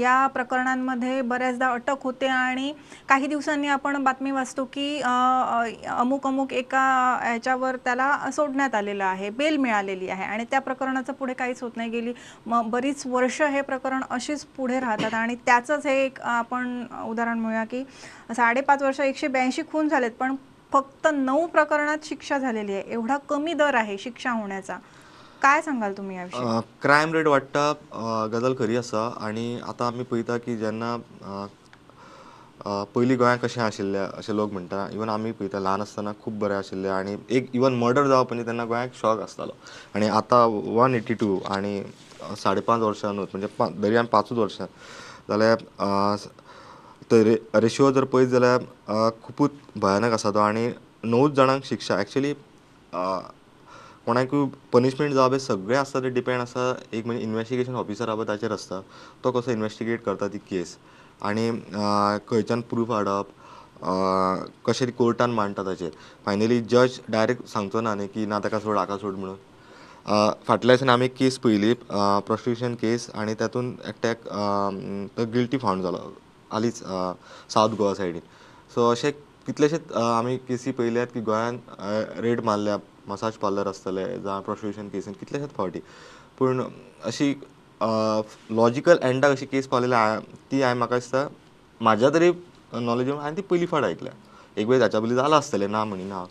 या 0.00 0.26
प्रकरणांमध्ये 0.26 1.20
बऱ्याचदा 1.22 1.68
अटक 1.68 2.02
होते 2.02 2.26
आणि 2.26 2.72
काही 3.08 3.26
दिवसांनी 3.26 3.68
आपण 3.68 4.02
बातमी 4.04 4.30
वाचतो 4.30 4.64
की 4.72 5.00
अमुक 5.00 6.26
अमुक 6.26 6.52
एका 6.52 6.82
याच्यावर 7.24 7.76
त्याला 7.76 8.30
सोडण्यात 8.32 8.74
आलेलं 8.74 9.04
आहे 9.04 9.30
बेल 9.30 9.56
मिळालेली 9.56 10.08
आहे 10.08 10.24
आणि 10.24 10.44
त्या 10.50 10.60
प्रकरणाचं 10.60 11.12
पुढे 11.12 11.34
काहीच 11.34 11.62
होत 11.62 11.76
नाही. 11.76 11.90
गेली 11.90 12.12
मग 12.46 12.70
बरीच 12.70 13.06
वर्ष 13.06 13.40
हे 13.42 13.60
प्रकरण 13.60 14.02
अशीच 14.10 14.44
पुढे 14.56 14.80
राहतात 14.80 15.14
आणि 15.14 15.34
त्याचंच 15.46 15.86
हे 15.86 15.94
एक 16.04 16.20
आपण 16.22 16.84
उदाहरण 17.04 17.38
म्हणूया 17.38 17.64
की 17.64 17.84
साडेपाच 18.36 18.82
वर्ष 18.82 19.00
एकशे 19.00 19.28
ब्याऐंशी 19.28 19.62
खून 19.72 19.88
झालेत 19.88 20.10
पण 20.10 20.34
फक्त 20.74 21.06
नऊ 21.12 21.46
प्रकरणात 21.46 22.04
शिक्षा 22.04 22.38
झालेली 22.38 22.72
आहे. 22.72 22.82
एवढा 22.92 23.16
कमी 23.28 23.52
दर 23.54 23.74
आहे 23.74 23.96
शिक्षा 23.98 24.30
होण्याचा. 24.40 24.76
काय 25.42 25.60
सांगाल 25.62 25.92
तुम्ही 25.96 26.16
याविषयी? 26.16 26.60
क्रायम 26.82 27.12
रेट 27.14 27.26
वाडटा 27.26 27.72
गजाल 28.32 28.54
खरी 28.58 28.76
आसा 28.76 29.06
आनी 29.26 29.58
आतां 29.68 29.86
आमी 29.86 30.04
पळयता 30.10 30.36
की 30.38 30.56
जेन्ना 30.58 30.96
पहिली 32.64 32.92
पयलीं 32.94 33.16
गोंयांत 33.18 33.38
कशें 33.42 33.60
आशिल्लें 33.62 34.00
अशें 34.00 34.34
लोक 34.36 34.52
म्हणटा 34.52 34.86
इवन 34.92 35.08
आमी 35.08 35.32
पळयता 35.38 35.58
ल्हान 35.60 35.80
आसतना 35.80 36.12
खूब 36.24 36.38
बरें 36.38 36.54
आशिल्लें 36.56 36.90
आनी 36.90 37.16
एक 37.36 37.50
इवन 37.54 37.74
मर्डर 37.78 38.06
जावप 38.08 38.32
म्हणजे 38.32 38.46
तेन्ना 38.46 38.64
गोंयांत 38.64 39.00
शॉक 39.00 39.20
आसतालो 39.22 39.52
आनी 39.94 40.08
आतां 40.08 40.46
वन 40.76 40.94
एटी 40.94 41.14
टू 41.20 41.38
आनी 41.54 41.80
साडे 42.42 42.60
पांच 42.68 42.82
वर्सांनूच 42.82 43.28
म्हणजे 43.34 43.48
दर्यान 43.58 44.04
धरी 44.04 44.10
पांचूच 44.12 44.38
वर्सां 44.38 44.66
जाल्यार 45.28 46.16
तर 47.10 47.34
रे 47.62 47.68
जर 47.94 48.04
पळयत 48.04 48.28
जाल्यार 48.28 49.10
खुबूच 49.22 49.50
भयानक 49.80 50.12
आसा 50.12 50.30
तो. 50.30 50.38
आनी 50.38 50.68
णवूच 51.04 51.32
जाणांक 51.36 51.64
शिक्षा. 51.64 52.00
एक्चुली 52.00 52.32
कोणाकूय 54.06 54.44
पनिशमेंट 54.72 55.12
जावप 55.14 55.32
हे 55.32 55.38
सगळें 55.40 55.76
आसता 55.78 56.00
तें 56.02 56.12
डिपेंड 56.14 56.40
आसा 56.40 56.72
एक 56.92 57.06
म्हणजे 57.06 57.22
इन्वेस्टिगेशन 57.24 57.74
ऑफिसर 57.76 58.08
आहा 58.08 58.24
ताचेर 58.28 58.52
आसता 58.52 58.80
तो 59.24 59.30
कसो 59.32 59.50
इन्वेस्टिगेट 59.50 60.02
करता 60.04 60.28
ती 60.32 60.38
केस 60.50 60.76
आनी 61.22 61.50
खंयच्यान 62.28 62.60
प्रूफ 62.70 62.90
हाडप 62.90 63.26
कशें 64.66 64.90
कोर्टान 64.98 65.30
मांडटा 65.34 65.62
ताचेर 65.66 65.90
फायनली 66.26 66.60
जज 66.70 66.98
डायरेक्ट 67.08 67.46
सांगचो 67.48 67.80
ना 67.80 67.94
न्ही 67.94 68.08
की 68.14 68.26
ना 68.26 68.38
ताका 68.44 68.58
सोड 68.58 68.78
हाका 68.78 68.96
सोड 68.98 69.14
म्हणून. 69.14 69.36
फाटल्या 70.46 70.74
दिसांनी 70.74 70.92
आमी 70.92 71.04
एक 71.04 71.14
केस 71.18 71.38
पळयली 71.38 71.72
प्रोस्टिट्युशन 71.74 72.74
केस 72.80 73.08
आनी 73.14 73.34
तातूंत 73.40 73.86
एकट्याक 73.88 74.28
तो 75.16 75.24
गिल्टी 75.32 75.58
फावंड 75.58 75.82
जालो 75.82 75.96
हालींच 76.54 76.78
सावथ 76.78 77.76
गोवा 77.76 77.94
सायडीन 77.94 78.20
सो 78.74 78.90
अशे 78.90 79.10
कितलेशेच 79.46 79.92
आमी 79.92 80.36
केसी 80.48 80.70
पळयल्यात 80.72 81.06
की 81.14 81.20
गोंयांत 81.20 82.20
रेड 82.22 82.40
मारल्या 82.44 82.76
मसाज 83.08 83.32
पार्लर 83.42 83.66
आसतले 83.66 84.04
जावं 84.04 84.40
प्रोस्टिट्युशन 84.42 84.88
केसीन 84.88 85.12
कितलेशेच 85.20 85.50
फावटी 85.56 85.80
पूण 86.38 86.62
अशी 87.04 87.32
लॉजिकल 88.56 88.98
एंडाक 89.02 89.30
अशी 89.32 89.46
केस 89.46 89.66
पावलेली 89.68 89.94
ती 90.50 90.62
हांवें 90.62 90.78
म्हाका 90.78 90.96
दिसता 90.96 91.26
म्हाज्या 91.80 92.10
तरी 92.14 92.30
नॉलेज 92.80 93.08
हांवें 93.10 93.36
ती 93.36 93.42
पयलीं 93.50 93.66
फावट 93.66 93.84
आयकल्या 93.84 94.12
एक 94.60 94.66
वेळ 94.68 94.80
ताच्या 94.80 95.00
पयलीं 95.00 95.16
जालां 95.16 95.38
आसतलें 95.38 95.70
ना 95.70 95.84
म्हणिना 95.84 96.24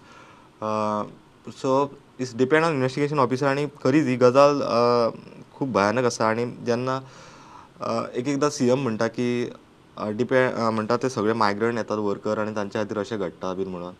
so 1.62 1.86
it's 2.20 2.36
depend 2.38 2.64
on 2.64 2.74
investigation 2.74 3.20
officer 3.20 3.48
आनी 3.48 3.66
खरीच 3.84 4.08
ही 4.08 4.16
गजाल 4.16 4.62
खूब 5.56 5.72
भयानक 5.74 6.06
आसा 6.06 6.30
आनी 6.30 6.46
जेन्ना 6.66 7.00
एक 8.14 8.28
एकदां 8.28 8.50
सी 8.50 8.70
एम 8.72 8.82
म्हणटा 8.84 9.08
की 9.08 9.30
डिपेंड 10.18 10.58
म्हणटा 10.74 10.98
ते 11.04 11.10
सगळे 11.10 11.34
मायग्रंट 11.34 11.78
येतात 11.78 11.98
वर्कर 11.98 12.38
आनी 12.40 12.56
तांच्या 12.56 12.82
खातीर 12.84 13.00
अशें 13.00 13.18
घडटा 13.20 13.54
बीन 13.54 13.68
म्हणून. 13.68 13.94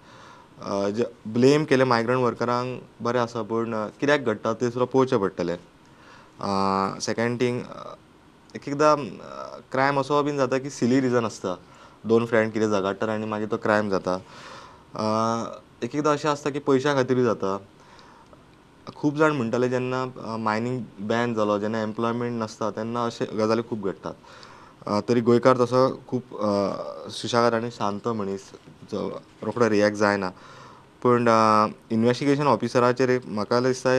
जे 0.96 1.04
ब्लेम 1.34 1.64
केले 1.70 1.84
मायग्रंट 1.84 2.24
वर्करांक 2.24 2.80
बरें 3.04 3.20
आसा 3.20 3.42
पूण 3.50 3.74
कित्याक 4.00 4.24
घडटा 4.26 4.54
ते 4.62 4.70
सुद्दां 4.72 4.88
पळोवचें 4.94 5.18
पडटलें. 5.20 5.56
सेकेंड 7.02 7.40
थींग 7.40 7.60
एक 8.56 8.68
एकदां 8.68 8.96
क्रायम 9.72 10.00
असो 10.00 10.22
बीन 10.24 10.38
जाता 10.38 10.58
की 10.58 10.70
सिली 10.70 11.00
रिजन 11.02 11.26
आसता 11.26 11.56
दोन 12.08 12.26
फ्रेंड 12.26 12.52
कितें 12.54 12.68
झगडटात 12.70 13.10
आनी 13.10 13.26
मागीर 13.26 13.48
तो 13.52 13.58
क्रायम 13.64 13.90
जाता. 13.90 14.18
एक 15.84 15.96
एकदां 15.96 16.14
अशें 16.14 16.30
आसता 16.30 16.50
की 16.50 16.60
पयशा 16.68 16.94
खातीरूय 16.96 17.24
जाता. 17.24 17.58
खूब 18.96 19.16
जाण 19.18 19.32
म्हणटाले 19.36 19.70
जेन्ना 19.70 20.38
मायनींग 20.38 20.82
बॅन 21.08 21.34
जालो 21.34 21.58
जेन्ना 21.60 21.82
एम्प्लॉयमेंट 21.82 22.38
नासता 22.40 22.70
तेन्ना 22.76 23.06
अशे 23.06 23.26
गजाली 23.38 23.62
खूब 23.70 23.88
घडटात 23.88 24.14
तरी 25.08 25.22
गोंयकार 25.28 25.58
तसो 25.58 25.88
खूब 26.08 26.36
अ, 26.36 27.10
आनी 27.56 27.70
शांत 27.72 28.08
मनीस 28.20 28.50
जो 28.92 29.08
रोखडो 29.44 29.70
रियॅक्ट 29.70 29.98
जायना. 29.98 30.30
पूण 31.04 31.28
इन्वेस्टिगेशन 31.92 32.48
ऑफिसराचेर 32.48 33.18
म्हाका 33.28 33.60
दिसता 33.62 33.92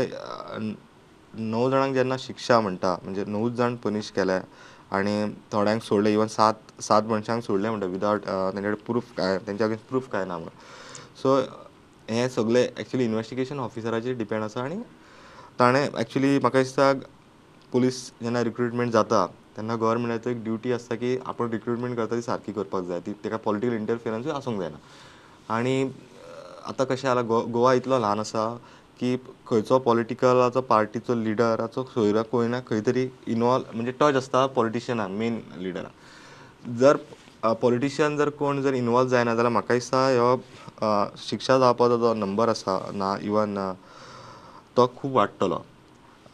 णव 1.38 1.68
जाणांक 1.70 1.94
जेन्ना 1.94 2.16
शिक्षा 2.18 2.58
म्हणटा 2.60 2.96
म्हणजे 3.02 3.24
णवूच 3.26 3.52
जाण 3.56 3.74
पनीश 3.84 4.10
केल्या 4.16 4.40
आनी 4.96 5.24
थोड्यांक 5.52 5.82
सोडले 5.82 6.12
इवन 6.12 6.26
सात 6.30 6.82
सात 6.82 7.02
मनशांक 7.10 7.42
सोडले 7.44 7.68
म्हणटा 7.68 7.86
विदावट 7.86 8.20
तेंचे 8.26 8.60
कडेन 8.62 8.74
प्रूफ 8.86 9.12
काय 9.16 9.38
तेंच्या 9.46 9.66
अगेन्स्ट 9.66 9.88
प्रूफ 9.88 10.08
काय 10.12 10.24
ना 10.24 10.36
म्हणून. 10.38 10.58
सो 11.22 11.36
हें 12.10 12.28
सगळें 12.28 12.62
एक्चुली 12.62 13.04
इन्वेस्टिगेशन 13.04 13.58
ऑफिसराचेर 13.60 14.16
डिपेंड 14.18 14.42
आसा 14.42 14.62
आनी 14.62 14.76
ताणें 15.60 15.84
एक्चुली 15.84 16.38
म्हाका 16.38 16.58
दिसता 16.62 16.92
पुलीस 17.72 18.04
जेन्ना 18.22 18.42
रिक्रुटमेंट 18.44 18.92
जाता 18.92 19.26
तेन्ना 19.56 19.76
गव्हर्मेंटाचो 19.76 20.30
एक 20.30 20.42
ड्युटी 20.44 20.73
आसता 20.73 20.94
की 20.96 21.16
आपूण 21.26 21.50
रिक्रुटमेंट 21.50 21.96
करता 21.96 22.16
ती 22.16 22.23
सारकी 22.23 22.52
करपाक 22.52 22.84
जाय. 22.84 23.00
ती 23.00 23.12
ताका 23.25 23.37
पॉलिटिकल 23.44 23.75
इंटरफियरन्सूय 23.76 24.32
आसूंक 24.32 24.61
जायना. 24.61 24.78
आनी 25.54 25.76
आतां 26.68 26.87
कशें 26.87 27.02
जाला 27.08 27.23
गो 27.28 27.40
गोवा 27.54 27.73
इतलो 27.80 27.99
ल्हान 27.99 28.20
आसा 28.20 28.44
की 29.00 29.16
खंयचो 29.49 29.78
पॉलिटिकलाचो 29.87 30.61
पार्टीचो 30.70 31.14
लिडराचो 31.14 31.84
सोयरो 31.94 32.23
खंय 32.32 32.49
ना 32.49 32.61
खंय 32.68 32.80
तरी 32.87 33.08
इनवॉल्व 33.34 33.75
म्हणजे 33.75 33.92
टच 34.00 34.16
आसता 34.16 34.46
पॉलिटिशियनाक 34.56 35.11
मेन 35.20 35.40
लिडराक 35.62 36.73
जर 36.80 36.96
पॉलिटिशियन 37.62 38.16
जर 38.16 38.28
कोण 38.38 38.62
जर 38.62 38.75
इनवॉल्व 38.75 39.08
जायना 39.08 39.34
जाल्यार 39.34 39.52
म्हाका 39.52 39.75
दिसता 39.75 40.06
ह्यो 40.08 40.37
शिक्षा 41.28 41.58
जावपाचो 41.58 41.99
जो 41.99 42.14
नंबर 42.14 42.49
आसा 42.49 42.78
ना 42.94 43.16
इवन 43.23 43.58
तो 44.76 44.87
खूब 44.96 45.12
वाडटलो 45.16 45.64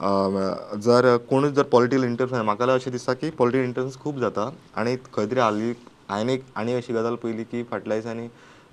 जर 0.01 1.17
कोणूच 1.31 1.53
जर 1.53 1.63
पॉलिटिकल 1.73 2.05
इंटरफियरन्स 2.05 2.45
म्हाका 2.45 2.65
जाल्यार 2.65 2.79
अशें 2.79 2.93
दिसता 2.93 3.15
की 3.15 3.31
पॉलिटिकल 3.39 3.65
इंटरफियरन्स 3.65 3.99
खूब 4.03 4.21
जाता. 4.21 4.51
आनी 4.77 4.97
खंय 5.15 5.27
तरी 5.31 5.41
हाली 5.41 5.71
हांवें 6.11 6.33
एक 6.35 6.45
आनी 6.57 6.73
अशी 6.75 6.93
गजाल 6.93 7.15
पयली 7.23 7.45
की 7.45 7.63
फाटल्या 7.71 7.97
दिसांनी 7.97 8.29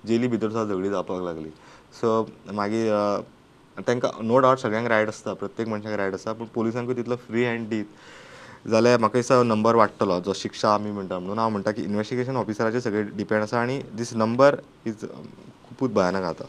जेली 0.08 0.28
भितर 0.28 0.50
सुद्दां 0.50 0.66
झगडीं 0.68 0.90
जावपाक 0.92 1.22
लागली. 1.24 1.50
सो 2.02 2.28
मागीर 2.54 3.82
तांकां 3.88 4.12
नो 4.28 4.38
डावट 4.40 4.60
सगळ्यांक 4.60 4.88
रायट 4.88 5.08
आसता 5.08 5.34
प्रत्येक 5.34 5.68
मनशाक 5.68 5.94
रायट 5.98 6.14
आसता 6.14 6.34
पूण 6.34 6.48
पुलिसांकूय 6.54 6.96
तितलो 6.96 7.16
फ्री 7.28 7.46
हँड 7.46 7.68
दीत 7.70 8.70
जाल्यार 8.70 9.00
म्हाका 9.00 9.20
दिसता 9.20 9.42
नंबर 9.44 9.76
वाडटलो 9.76 10.20
जो 10.26 10.34
शिक्षा 10.36 10.74
आमी 10.74 10.92
म्हणटा. 10.92 11.20
म्हणून 11.20 11.40
हांव 11.40 11.50
म्हणटा 11.50 11.72
की 11.72 11.84
इन्वेस्टिगेशन 11.84 12.36
ऑफिसराचेर 12.38 12.80
सगळें 12.80 13.16
डिपेंड 13.18 13.42
आसा 13.44 13.62
आनी 13.62 13.80
दीस 13.98 14.14
नंबर 14.16 14.56
इज 14.86 15.02
खुबूच 15.02 15.92
भयानक 15.94 16.24
आतां. 16.24 16.48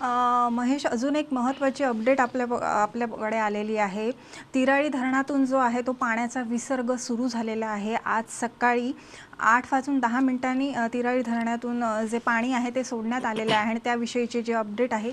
महेश 0.00 0.84
अजून 0.86 1.16
एक 1.16 1.32
महत्त्वाची 1.32 1.84
अपडेट 1.84 2.20
आपल्या 2.20 2.46
आपल्याकडे 2.66 3.36
आलेली 3.36 3.76
आहे. 3.76 4.10
तिराळी 4.54 4.88
धरणातून 4.88 5.44
जो 5.46 5.58
आहे 5.58 5.80
तो 5.86 5.92
पाण्याचा 5.92 6.42
विसर्ग 6.48 6.94
सुरू 6.98 7.28
झालेला 7.28 7.66
आहे. 7.66 7.94
आज 7.94 8.24
सकाळी 8.40 8.92
आठ 9.40 9.66
वाजून 9.72 9.98
दहा 10.00 10.20
मिनिटांनी 10.20 10.72
तिराळी 10.92 11.22
धरणातून 11.22 11.82
जे 12.10 12.18
पाणी 12.26 12.52
आहे 12.52 12.70
ते 12.74 12.84
सोडण्यात 12.84 13.24
आलेले 13.26 13.52
आहे 13.52 13.70
आणि 13.70 13.80
त्याविषयीची 13.84 14.42
जी 14.42 14.52
अपडेट 14.52 14.94
आहे 14.94 15.10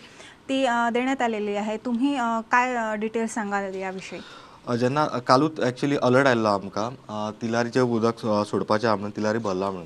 ती 0.50 0.65
देण्यात 0.94 1.22
आलेली 1.22 1.56
आहे. 1.56 1.77
तुम्ही 1.86 2.15
काय 2.51 2.96
डिटेल्स 3.00 3.34
सांगाल 3.34 3.74
याविषयी? 3.75 4.20
जेन्ना 4.74 5.05
कालूच 5.27 5.60
एक्चुली 5.63 5.95
अलर्ट 6.03 6.27
आयल्लो 6.27 6.50
आमकां. 6.50 6.89
तिलारीचें 7.41 7.81
उदक 7.81 8.19
सोडपाचें 8.50 8.88
आहा 8.88 8.95
म्हणून 8.95 9.12
तिलारी 9.15 9.39
भरला 9.39 9.69
म्हणून. 9.69 9.86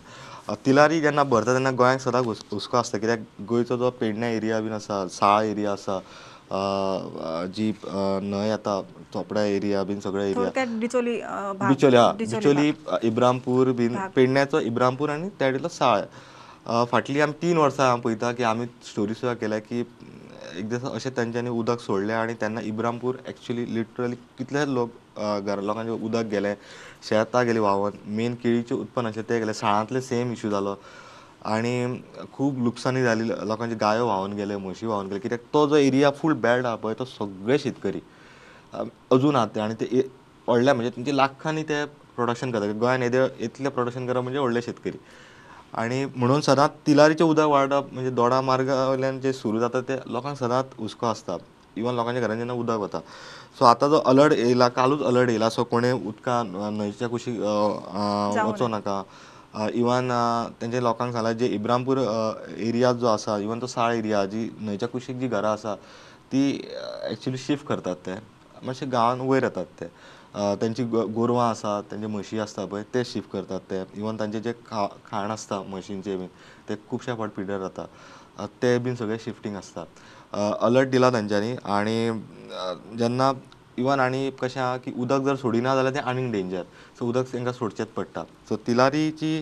तिलारी 0.65 0.99
जेन्ना 1.01 1.23
भरता 1.23 1.53
तेन्ना 1.53 1.71
गोंयांक 1.77 2.01
सदांच 2.01 2.25
हुस 2.25 2.43
हुस्को 2.51 2.77
आसता. 2.77 2.97
कित्याक 2.97 3.19
गोंयचो 3.49 3.77
जो 3.77 3.89
पेडण्या 3.99 4.29
एरिया 4.29 4.59
बीन 4.59 4.73
आसा 4.73 5.07
साळ 5.11 5.45
एरिया 5.45 5.71
आसा 5.71 5.99
जी 7.55 7.71
न्हंय 7.85 8.49
येता 8.49 8.81
चोपडा 9.13 9.43
एरिया 9.45 9.83
बीन 9.83 9.99
सगळे 9.99 10.29
एरिया 10.31 10.65
बिचोली 10.79 11.19
हा 11.19 12.11
बिचोली 12.17 12.71
इब्रामपूर 13.07 13.71
बीन. 13.71 13.95
पेडण्याचो 14.15 14.59
इब्रामपूर 14.59 15.09
आनी 15.09 15.29
त्या 15.39 15.69
साळ. 15.69 16.01
फाटलीं 16.91 17.21
आमी 17.21 17.33
तीन 17.41 17.57
वर्सां 17.57 17.87
हांव 17.87 17.99
पळयता 18.01 18.31
की 18.31 18.43
आमी 18.43 18.65
स्टोरी 18.85 19.13
सुद्दां 19.13 19.35
केल्या 19.35 19.59
की 19.59 19.83
एक 20.57 20.69
दीस 20.69 20.83
अशें 20.85 21.11
तेंच्यांनी 21.15 21.49
उदक 21.49 21.79
सोडलें 21.79 22.13
आनी 22.13 22.33
तेन्ना 22.41 22.61
इब्रामपूर 22.65 23.17
एक्चुली 23.27 23.65
लिटरली 23.73 24.15
कितलेच 24.37 24.67
लोक 24.67 24.89
घरा 25.19 25.61
लोकांचे 25.61 25.91
उदक 26.05 26.25
गेले 26.31 26.53
शेतां 27.09 27.45
गेलीं 27.45 27.59
व्हांवन 27.61 27.97
मेन 28.17 28.35
केळीचें 28.43 28.75
उत्पन्न 28.75 29.07
आशिल्लें 29.07 29.29
तें 29.29 29.39
गेलें. 29.39 29.53
साळांतले 29.53 30.01
सेम 30.01 30.31
इशू 30.33 30.49
जालो 30.49 30.75
आनी 31.53 31.73
खूब 32.33 32.63
लुकसाणी 32.63 33.03
जाली 33.03 33.27
लोकांचे 33.27 33.75
गायो 33.81 34.05
व्हांवन 34.05 34.33
गेले 34.37 34.55
म्हशी 34.57 34.85
व्हांवोन 34.85 35.07
गेले. 35.07 35.19
कित्याक 35.19 35.41
तो 35.53 35.65
जो 35.67 35.75
एरिया 35.75 36.11
फूल 36.21 36.33
बेल्ट 36.45 36.65
आहा 36.65 36.75
पळय 36.75 36.93
तो 36.99 37.05
सगळे 37.05 37.57
शेतकरी 37.59 37.99
अजून 39.11 39.35
आहा. 39.35 39.45
ते 39.45 39.59
आनी 39.59 39.73
ते 39.81 40.07
व्हडल्या 40.47 40.73
म्हणजे 40.73 40.91
तेंचे 40.95 41.15
लाखांनी 41.17 41.63
ते 41.69 41.83
प्रोडक्शन 42.15 42.51
करता 42.51 42.71
गोंयान 42.79 43.03
येदे 43.03 43.25
इतलें 43.45 43.69
प्रोडक्शन 43.71 44.07
करप 44.07 44.23
म्हणजे 44.23 44.39
व्हडले 44.39 44.61
शेतकरी. 44.61 44.97
आनी 45.77 46.05
म्हणून 46.05 46.41
सदांच 46.41 46.71
तिलारीचें 46.87 47.23
उदक 47.25 47.47
वाडप 47.47 47.93
म्हणजे 47.93 48.11
दोडा 48.11 48.39
मार्गा 48.41 48.87
वयल्यान 48.89 49.19
जें 49.21 49.31
सुरू 49.31 49.59
जाता 49.59 49.81
तें 49.89 49.97
लोकांक 50.11 50.37
सदांच 50.37 50.65
हुस्को 50.77 51.05
आसता 51.07 51.37
इवन 51.77 51.95
लोकांच्या 51.95 52.21
घरान 52.23 52.37
जेन्ना 52.37 52.53
उदक 52.53 52.79
वता 52.79 52.99
सो 53.59 53.65
आतां 53.65 53.89
जो 53.89 53.99
अलर्ट 54.05 54.33
येयला 54.33 54.67
कालूच 54.67 55.01
अलर्ट 55.07 55.29
येयला 55.29 55.49
सो 55.49 55.63
कोणें 55.63 55.91
उदकान 55.91 56.51
न्हंयच्या 56.55 57.07
कुशीक 57.09 57.39
वचूं 57.39 58.69
नाका. 58.69 59.01
इवन 59.73 60.11
तेंचे 60.61 60.81
लोकांक 60.83 61.13
सांगला 61.13 61.31
जे 61.33 61.47
इब्रामपूर 61.53 61.97
एरिया 61.97 62.91
जो 62.93 63.07
आसा 63.07 63.37
इवन 63.37 63.61
तो 63.61 63.67
साळ 63.67 63.93
एरिया 63.95 64.25
जी 64.25 64.49
न्हंयच्या 64.59 64.89
कुशीक 64.89 65.17
जी 65.19 65.27
घरां 65.27 65.51
आसा 65.53 65.75
ती 66.31 66.41
एक्चुली 67.11 67.37
शिफ्ट 67.37 67.65
करतात 67.67 67.95
ते. 68.05 68.15
मातशे 68.63 68.85
गांवान 68.85 69.21
वयर 69.29 69.43
येतात 69.43 69.65
ते. 69.79 69.85
त्यांची 70.33 70.59
तेंची 70.61 70.83
गो- 70.91 71.05
गोरवां 71.13 71.49
आसात 71.49 71.83
तेंचे 71.91 72.07
म्हशी 72.07 72.39
आसता 72.39 72.65
पळय 72.71 72.83
ते 72.93 73.03
शिफ्ट 73.05 73.31
करतात 73.31 73.59
ते. 73.71 73.81
इवन 73.99 74.19
तांचें 74.19 74.41
जें 74.41 74.51
खा 74.69 74.85
खाण 75.11 75.31
आसता 75.31 75.61
म्हशींचें 75.69 76.17
बीन 76.19 76.27
ते 76.69 76.75
खुबशे 76.89 77.11
फावट 77.15 77.29
पिड्ड्यार 77.37 77.59
जाता 77.59 77.85
अ, 78.39 78.45
ते 78.61 78.77
बीन 78.79 78.95
सगळे 78.95 79.17
शिफ्टींग 79.23 79.55
आसता 79.55 79.83
अलर्ट 80.65 80.89
दिला 80.89 81.09
तांच्यांनी 81.11 81.55
आनी 81.77 82.09
जेन्ना 82.97 83.31
इवन 83.77 83.99
आनी 83.99 84.29
कशें 84.41 84.59
आहा 84.61 84.77
की 84.85 84.91
उदक 85.01 85.21
जर 85.25 85.35
सोडिना 85.41 85.75
जाल्यार 85.75 85.93
तें 85.95 85.99
आनीक 86.09 86.31
डेंजर 86.31 86.63
सो 86.99 87.05
उदक 87.09 87.33
तांकां 87.33 87.53
सोडचेंच 87.53 87.87
पडटा 87.95 88.23
सो 88.49 88.55
तिलारीची 88.67 89.41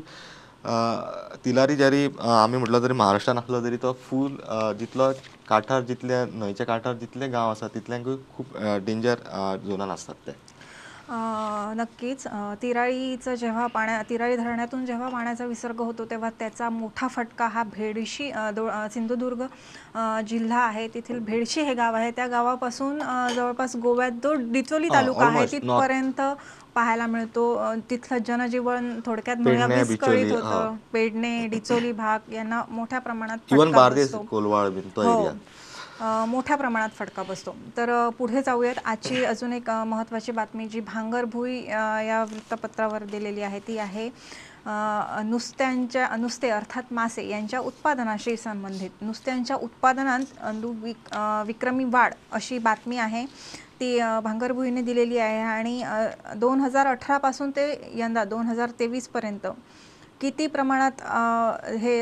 तिलारी 1.45 1.75
जरी 1.75 2.07
आमी 2.19 2.57
म्हटलो 2.57 2.79
तरी 2.83 2.93
महाराष्ट्रान 2.93 3.37
आसलो 3.37 3.61
तरी 3.63 3.77
तो 3.83 3.93
फूल 4.09 4.37
जितलो 4.79 5.11
कांठार 5.47 5.81
जितले 5.89 6.23
न्हंयच्या 6.25 6.65
कांठार 6.65 6.93
जितले 6.99 7.27
गांव 7.27 7.49
आसा 7.51 7.67
तितल्यांकूय 7.75 8.15
खूब 8.35 8.57
डेंजर 8.85 9.19
झोनान 9.65 9.91
आसतात 9.91 10.15
ते. 10.27 10.31
नक्कीच. 11.09 12.23
तिराळीचं 12.61 13.35
जेव्हा 13.35 13.65
पाण्या 13.67 14.01
तिराळी 14.09 14.35
धरणातून 14.37 14.85
जेव्हा 14.85 15.09
पाण्याचा 15.09 15.45
विसर्ग 15.45 15.81
होतो 15.81 16.05
तेव्हा 16.05 16.29
त्याचा 16.39 16.69
मोठा 16.69 17.07
फटका 17.07 17.47
हा 17.47 17.63
भेडशी 17.67 18.29
दो 18.55 18.67
सिंधुदुर्ग 18.93 19.43
जिल्हा 20.27 20.59
आहे. 20.65 20.87
तेथील 20.93 21.19
भेडशी 21.25 21.61
हे 21.61 21.73
गाव 21.73 21.95
आहे. 21.95 22.11
त्या 22.11 22.27
गावापासून 22.27 22.99
जवळपास 23.35 23.75
गोव्यात 23.83 24.11
जो 24.23 24.33
डिचोली 24.51 24.89
तालुका 24.93 25.25
आहे. 25.25 25.45
तिथपर्यंत 25.51 26.21
पाहायला 26.75 27.05
मिळतो. 27.07 27.45
तिथलं 27.89 28.17
जनजीवन 28.27 28.99
थोडक्यात 29.05 29.37
विस्कळीत 29.67 30.31
होतं. 30.31 30.75
पेडणे 30.93 31.47
डिचोली 31.49 31.91
भाग 31.93 32.31
यांना 32.33 32.61
मोठ्या 32.69 32.99
प्रमाणात 32.99 33.37
हो. 34.97 35.29
मोठ्या 36.01 36.55
प्रमाणात 36.57 36.89
फटका 36.97 37.23
बसतो. 37.23 37.55
तर 37.77 37.89
पुढे 38.17 38.41
जाऊयात. 38.45 38.75
आजची 38.85 39.23
अजून 39.25 39.53
एक 39.53 39.69
महत्त्वाची 39.69 40.31
बातमी 40.31 40.67
जी 40.67 40.79
भांगरभुई 40.87 41.59
या 41.67 42.23
वृत्तपत्रावर 42.31 43.03
दिलेली 43.11 43.41
आहे 43.41 43.59
ती 43.67 43.77
आहे 43.77 44.09
नुसत्यांच्या 45.25 46.07
नुसते 46.19 46.49
अर्थात 46.49 46.91
मासे 46.93 47.27
यांच्या 47.27 47.59
उत्पादनाशी 47.59 48.35
संबंधित. 48.37 48.89
नुसत्यांच्या 49.01 49.55
उत्पादनात 49.55 50.55
विक- 50.83 51.15
विक्रमी 51.47 51.83
वाढ 51.91 52.13
अशी 52.31 52.57
बातमी 52.59 52.97
आहे. 52.97 53.25
ती 53.79 53.97
भांगरभुईने 54.23 54.81
दिलेली 54.81 55.17
आहे 55.17 55.41
आणि 55.41 55.81
दोन 56.35 56.59
हजार 56.61 56.87
अठरापासून 56.87 57.51
ते 57.55 57.65
यंदा 57.95 58.23
दोन 58.23 58.45
हजार 58.47 58.69
तेवीसपर्यंत 58.79 59.45
किती 60.21 60.47
प्रमाणात 60.47 61.01
हे 61.81 62.01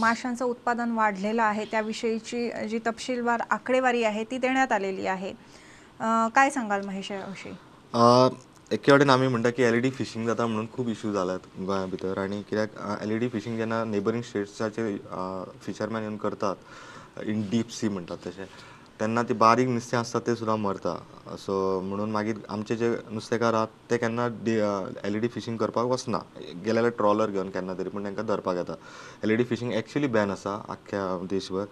माशांचं 0.00 0.44
उत्पादन 0.44 0.90
वाढलेलं 0.92 1.42
आहे 1.42 1.64
त्याविषयीची 1.70 2.50
जी 2.68 2.78
तपशीलवार 2.86 3.42
आकडेवारी 3.50 4.02
आहे 4.04 4.24
ती 4.30 4.38
देण्यात 4.38 4.72
आलेली 4.72 5.06
आहे. 5.06 5.32
काय 6.34 6.50
सांगाल 6.50 6.84
महेश 6.86 7.10
याविषयी 7.10 7.52
एके 8.70 8.92
वाटेन 8.92 9.10
आम्ही 9.10 9.28
म्हणटा 9.28 9.50
की 9.50 9.62
एल 9.62 9.74
ई 9.74 9.80
डी 9.80 9.90
फिशींग 9.90 10.26
जाता 10.26 10.46
म्हणून 10.46 10.66
खूप 10.72 10.88
इश्यू 10.88 11.12
जाल्यात 11.12 11.40
गोंया 11.58 11.84
भितर. 11.90 12.18
आनी 12.18 12.40
कित्याक 12.48 13.02
एल 13.02 13.10
ई 13.10 13.18
डी 13.18 13.28
फिशींग 13.28 13.56
जेन्ना 13.56 13.82
नेबरींग 13.84 14.22
स्टेट्साचेर 14.22 14.96
फिशरमॅन 15.66 16.02
येवन 16.02 16.16
करतात 16.16 17.22
इन 17.24 17.42
डीप 17.50 17.70
सी 17.72 17.88
म्हणटात 17.88 18.26
तशें 18.26 18.44
तेन्ना 19.00 19.22
ती 19.28 19.34
बारीक 19.34 19.68
नुस्तें 19.68 19.96
आसता 19.98 20.18
तें 20.26 20.34
सुद्दां 20.34 20.56
मरता. 20.58 20.94
सो 21.38 21.54
म्हणून 21.84 22.10
मागीर 22.10 22.36
आमचे 22.48 22.76
जे 22.76 22.88
नुस्तेकार 23.12 23.54
आहात 23.54 23.68
ते 23.90 23.96
केन्ना 23.98 24.26
एल 25.06 25.14
ई 25.14 25.18
डी 25.18 25.28
फिशींग 25.34 25.56
करपाक 25.58 25.86
वचना. 25.86 26.18
गेले 26.64 26.74
जाल्यार 26.74 26.92
ट्रॉलर 26.98 27.30
घेवन 27.30 27.48
केन्ना 27.50 27.74
तरी 27.78 27.88
पूण 27.88 28.04
तांकां 28.04 28.26
धरपाक 28.26 28.56
येता 28.56 28.74
L 29.24 29.30
E 29.30 29.36
D 29.36 29.44
fishing 29.44 29.72
actually 29.72 30.06
ban 30.16 30.30
आसा 30.30 30.58
आख्ख्या 30.68 31.06
देशभर. 31.30 31.64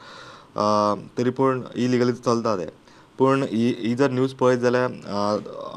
तरी 1.18 1.30
पूण 1.38 1.62
इलिगली 1.84 2.12
चलता 2.12 2.56
तें 2.56 2.68
पूण 3.18 3.42
ही 3.50 3.66
ही 3.78 3.94
जर 3.94 4.10
न्यूज 4.10 4.32
पळयत 4.34 4.58
जाल्यार 4.58 4.90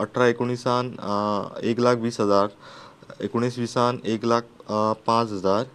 अठरा 0.01 0.27
एकुणिसान 0.27 0.91
एक 1.69 1.79
लाख 1.79 1.95
वीस 2.01 2.19
हजार 2.21 2.47
एकुणीस 3.23 3.57
विसान 3.59 3.97
एक 4.13 4.25
लाख 4.25 4.41
पांच 5.05 5.31
हजार 5.31 5.65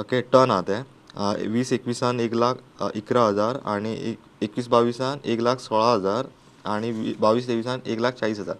ओके 0.00 0.20
टन 0.32 0.50
आहा 0.50 0.60
ते 0.68 1.46
वीस 1.48 1.72
एकविसान 1.72 2.20
एक 2.20 2.34
लाख 2.34 2.54
इकरा 2.94 3.26
हजार 3.26 3.58
आनी 3.74 3.92
एक 4.10 4.18
एकवीस 4.42 4.68
बावीसान 4.68 5.18
एक 5.24 5.40
लाख 5.40 5.56
सोळा 5.60 5.92
हजार 5.92 6.26
आनी 6.70 6.90
वी 6.92 7.12
बावीस 7.20 7.46
तेवीसान 7.48 7.80
एक 7.86 7.98
लाख 8.00 8.12
चाळीस 8.20 8.38
हजार. 8.40 8.56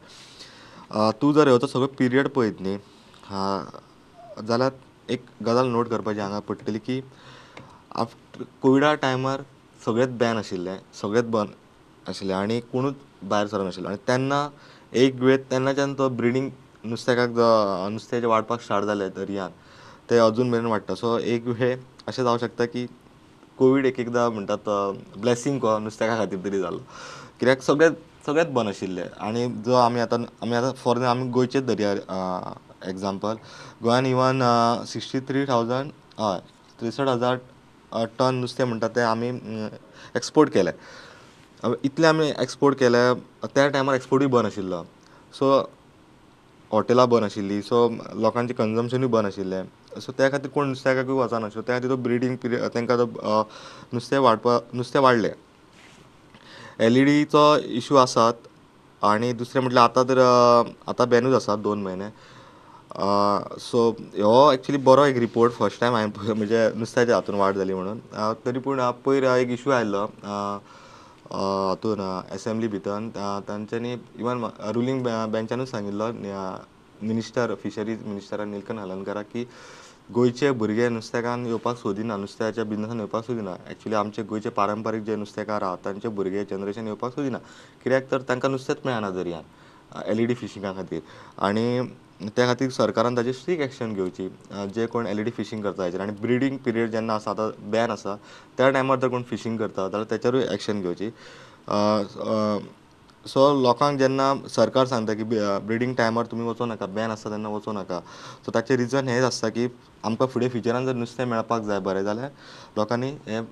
तूं 1.22 1.32
जर 1.32 1.48
हो 1.48 1.58
तो 1.62 1.66
सगळो 1.66 1.86
पिरियड 1.98 2.28
पळयत 2.28 2.60
न्ही 2.60 2.76
हा, 3.28 3.62
जाल्यार 4.48 4.72
एक 5.12 5.22
गजाल 5.46 5.66
नोट 5.68 5.88
करपाची 5.88 6.20
हांगा 6.20 6.38
पडटली 6.48 6.78
की 6.78 7.00
आफ्टर 7.94 8.42
कोविडा 8.62 8.94
टायमार 9.02 9.42
सगळेंच 9.84 10.16
बॅन 10.18 10.36
आशिल्लें 10.36 10.76
सगळेंच 11.00 11.24
बंद 11.30 12.08
आशिल्लें 12.08 12.34
आनी 12.34 12.60
कोणूच 12.72 12.94
भायर 13.28 13.46
सरनाशिल्लो 13.46 13.88
आनी 13.88 13.96
तेन्ना 14.08 14.48
एक 15.02 15.20
वेळ 15.20 15.36
तेन्नाच्यान 15.50 15.94
तो 15.98 16.08
ब्रिडींग 16.08 16.48
नुस्त्याकाक 16.84 17.30
जो 18.20 18.28
वाडपाक 18.28 18.60
स्टार्ट 18.62 18.84
जालें 18.86 19.08
दर्यान 19.16 19.50
तें 20.10 20.18
अजून 20.20 20.50
मेरेन 20.50 20.66
वाडटा 20.66 20.94
सो 20.94 21.16
एक 21.18 21.46
वेळ 21.46 21.76
अशें 22.06 22.22
जावं 22.22 22.38
शकता 22.38 22.64
की 22.64 22.86
कोवीड 23.58 23.86
एक 23.86 24.00
एकदां 24.00 24.28
म्हणटात 24.32 24.68
ब्लेसींग 25.20 25.58
कहो 25.58 25.78
नुस्त्याका 25.78 26.16
खातीर 26.16 26.38
तरी 26.44 26.58
जालो 26.60 26.78
कित्याक 27.40 27.62
सगळें 27.62 27.90
सगळेंच 28.26 28.52
बंद 28.52 28.68
आशिल्लें 28.68 29.04
आनी 29.26 29.46
जो 29.66 29.74
आमी 29.76 30.00
आतां 30.00 30.22
आमी 30.42 30.54
आतां 30.56 30.72
फॉर 30.84 31.02
आमी 31.06 31.28
गोंयचेच 31.30 31.64
धरया 31.66 31.92
एग्जाम्पल 32.88 33.34
गोंयान 33.82 34.06
इवन 34.06 34.42
सिक्स्टी 34.92 35.20
थ्री 35.28 35.44
थावजंड 35.48 35.90
हय 36.20 36.38
त्रेसठ 36.80 37.08
हजार 37.08 37.36
टन 38.18 38.34
नुस्तें 38.40 38.64
म्हणटा 38.64 38.88
तें 38.96 39.02
आमी 39.02 39.28
एक्सपोर्ट 40.16 40.52
केलें 40.52 40.72
इतलें 41.84 42.08
आमी 42.08 42.30
एक्सपोर्ट 42.40 42.78
केलें 42.78 43.14
त्या 43.54 43.66
टायमार 43.68 43.94
एक्सपोर्टूय 43.94 44.28
बंद 44.28 44.46
आशिल्लो 44.46 44.82
सो 45.38 45.56
हॉटेलां 46.70 47.08
बंद 47.08 47.24
आशिल्लीं 47.24 47.60
सो 47.62 47.88
लोकांचें 48.22 48.54
कन्जम्पशनूय 48.56 49.08
बंद 49.08 49.26
आशिल्लें 49.26 49.62
सो 50.00 50.12
त्या 50.18 50.30
खातीर 50.30 50.50
कोण 50.54 50.68
नुस्तेकाकूय 50.68 51.14
वचनाशिल्लो 51.22 51.62
त्या 51.66 51.76
खातीर 51.76 51.90
तो 51.90 51.96
ब्रिडींग 52.06 52.36
पिरियड 52.42 52.74
तांकां 52.74 52.96
तो 52.98 53.06
नुस्तें 53.92 54.18
वाडपा 54.18 54.58
नुस्तें 54.74 55.00
वाडलें 55.00 55.32
एल 56.86 56.96
ई 56.96 57.04
डीचो 57.04 57.44
इशू 57.80 57.96
आसात 57.96 58.48
आनी 59.02 59.32
दुसरें 59.32 59.62
म्हटल्यार 59.62 59.88
आतां 59.88 60.04
तर 60.08 60.18
आतां 60.88 61.08
बॅनूच 61.08 61.34
आसा 61.34 61.56
दोन 61.56 61.82
म्हयने 61.82 62.08
सो 63.60 63.88
हो 64.18 64.52
एक्चुली 64.52 64.78
बरो 64.84 65.04
एक 65.04 65.16
रिपोर्ट 65.18 65.52
फर्स्ट 65.52 65.80
टायम 65.80 65.94
हांवें 65.94 66.32
म्हणजे 66.34 66.68
नुस्त्याच्या 66.76 67.14
हातून 67.14 67.34
वाड 67.34 67.56
जाली 67.56 67.74
म्हणून. 67.74 67.98
तरी 68.46 68.58
पूण 68.58 68.80
पयर 69.04 69.24
एक 69.34 69.50
इशू 69.58 69.70
आयल्लो 69.70 70.04
हातून 71.32 72.00
एसेंब्ली 72.34 72.68
भितर. 72.68 73.08
तांच्यांनी 73.48 73.92
इवन 73.92 74.44
रुलींग 74.74 75.02
बँचानूच 75.32 75.70
सांगिल्लो 75.70 76.10
मिनिस्टर 77.02 77.54
फिशरीज 77.62 78.06
मिनिस्टर 78.06 78.44
निलकंठ 78.44 78.78
हलर्णकाराक 78.78 79.26
की 79.32 79.44
गोंयचे 80.14 80.50
भुरगे 80.58 80.88
नुस्तेकान 80.88 81.46
येवपाक 81.46 81.76
सोदिना 81.76 82.16
नुस्त्याच्या 82.16 82.64
बिजनसान 82.64 82.98
येवपाक 83.00 83.24
सोदिना 83.26 83.54
एक्चुली 83.70 83.94
आमचे 83.94 84.22
गोंयचे 84.22 84.48
पारंपारीक 84.56 85.02
जे 85.04 85.16
नुस्तेकार 85.16 85.62
आहात 85.62 85.78
तांचे 85.84 86.08
भुरगे 86.08 86.44
जनरेशन 86.50 86.86
येवपाक 86.86 87.14
सोदिना 87.14 87.38
कित्याक 87.84 88.10
तर 88.10 88.22
तांकां 88.28 88.50
नुस्तेंच 88.50 88.78
मेळना 88.84 89.10
दर्यान 89.10 90.02
एल 90.10 90.18
ई 90.20 90.26
डी 90.26 90.34
फिशिंगा 90.34 90.72
खातीर. 90.76 91.00
आनी 91.38 91.80
त्या 92.36 92.46
खातीर 92.46 92.70
सरकारान 92.70 93.16
ताजेर 93.16 93.32
स्ट्रीक 93.34 93.60
एक्शन 93.60 93.92
घेवची. 93.94 94.28
जे 94.74 94.86
कोण 94.92 95.06
एल 95.06 95.18
ई 95.18 95.22
डी 95.22 95.30
फिशींग 95.36 95.62
करता 95.62 95.84
हेचेर. 95.84 96.00
आनी 96.00 96.12
ब्रिडींग 96.20 96.56
पिरियड 96.64 96.90
जेन्ना 96.90 97.14
आसा 97.14 97.30
आतां 97.30 97.50
बॅन 97.70 97.90
आसा 97.90 98.16
त्या 98.58 98.70
टायमार 98.70 98.98
जर 98.98 99.08
कोण 99.08 99.22
फिशींग 99.30 99.56
करता 99.58 99.88
जाल्यार 99.88 100.10
तेचेरूय 100.10 100.46
एक्शन 100.52 100.82
घेवची. 100.82 101.10
सो 103.26 103.42
लोकांक 103.62 103.98
जेन्ना 103.98 104.34
सरकार 104.54 104.86
सांगता 104.86 105.14
की 105.14 105.24
ब्रिडींग 105.66 105.94
टायमार 105.96 106.26
तुमी 106.30 106.46
वचूं 106.48 106.66
नाका 106.66 106.86
बॅन 106.86 107.10
आसता 107.10 107.30
तेन्ना 107.30 107.48
वचूं 107.48 107.72
नाका. 107.74 108.00
सो 108.46 108.52
ताचें 108.54 108.76
रिजन 108.76 109.08
हेंच 109.08 109.24
आसता 109.24 109.48
की 109.48 109.66
आमकां 110.04 110.28
फुडें 110.28 110.48
फ्युचरान 110.48 110.86
जर 110.86 110.94
नुस्तें 110.94 111.24
मेळपाक 111.24 111.62
जाय 111.62 111.80
बरें 111.80 112.02
जाल्यार 112.04 112.30
लोकांनी 112.76 113.10
हें 113.26 113.42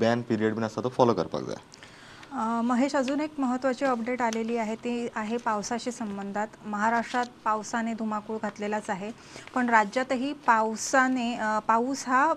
बॅन 0.00 0.22
पिरियड 0.28 0.54
बीन 0.54 0.64
आसता 0.64 0.82
तो 0.82 0.88
फॉलो 0.96 1.14
करपाक 1.14 1.42
जाय. 1.48 1.56
महेश 2.30 2.94
अजून 2.96 3.20
एक 3.20 3.38
महत्त्वाची 3.40 3.84
अपडेट 3.84 4.22
आलेली 4.22 4.56
आहे. 4.56 4.74
ती 4.76 5.08
आहे 5.16 5.36
पावसाशी 5.44 5.90
संबंधात. 5.92 6.46
महाराष्ट्रात 6.66 7.26
पावसाने 7.44 7.92
धुमाकूळ 7.98 8.36
घातलेलाच 8.42 8.90
आहे. 8.90 9.10
पण 9.54 9.68
राज्यातही 9.70 10.32
पावसाने 10.46 11.34
पाऊस 11.68 12.04
हा 12.08 12.32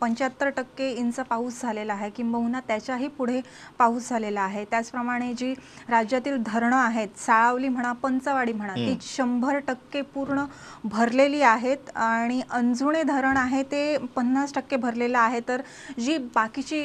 पंच्याहत्तर 0.00 0.48
टक्के 0.56 0.90
इंच 0.92 1.20
पाऊस 1.30 1.60
झालेला 1.62 1.94
आहे 1.94 2.08
किंबहुना 2.16 2.60
त्याच्याही 2.68 3.08
पुढे 3.18 3.40
पाऊस 3.78 4.08
झालेला 4.08 4.40
आहे. 4.40 4.64
त्याचप्रमाणे 4.70 5.32
जी 5.34 5.52
राज्यातील 5.90 6.42
धरणं 6.46 6.76
आहेत 6.76 7.18
साळावली 7.20 7.68
म्हणा 7.68 7.92
पंचवाडी 8.02 8.52
म्हणा 8.52 8.74
ती 8.74 8.96
शंभर 9.02 9.58
टक्के 9.68 10.02
पूर्ण 10.14 10.44
भरलेली 10.84 11.42
आहेत 11.42 11.90
आणि 11.96 12.40
अंजुणे 12.50 13.02
धरण 13.02 13.36
आहे 13.36 13.62
ते 13.70 13.96
पन्नास 14.16 14.54
टक्के 14.54 14.76
भरलेलं 14.76 15.18
आहे. 15.18 15.40
तर 15.48 15.60
जी 16.00 16.16
बाकीची 16.34 16.82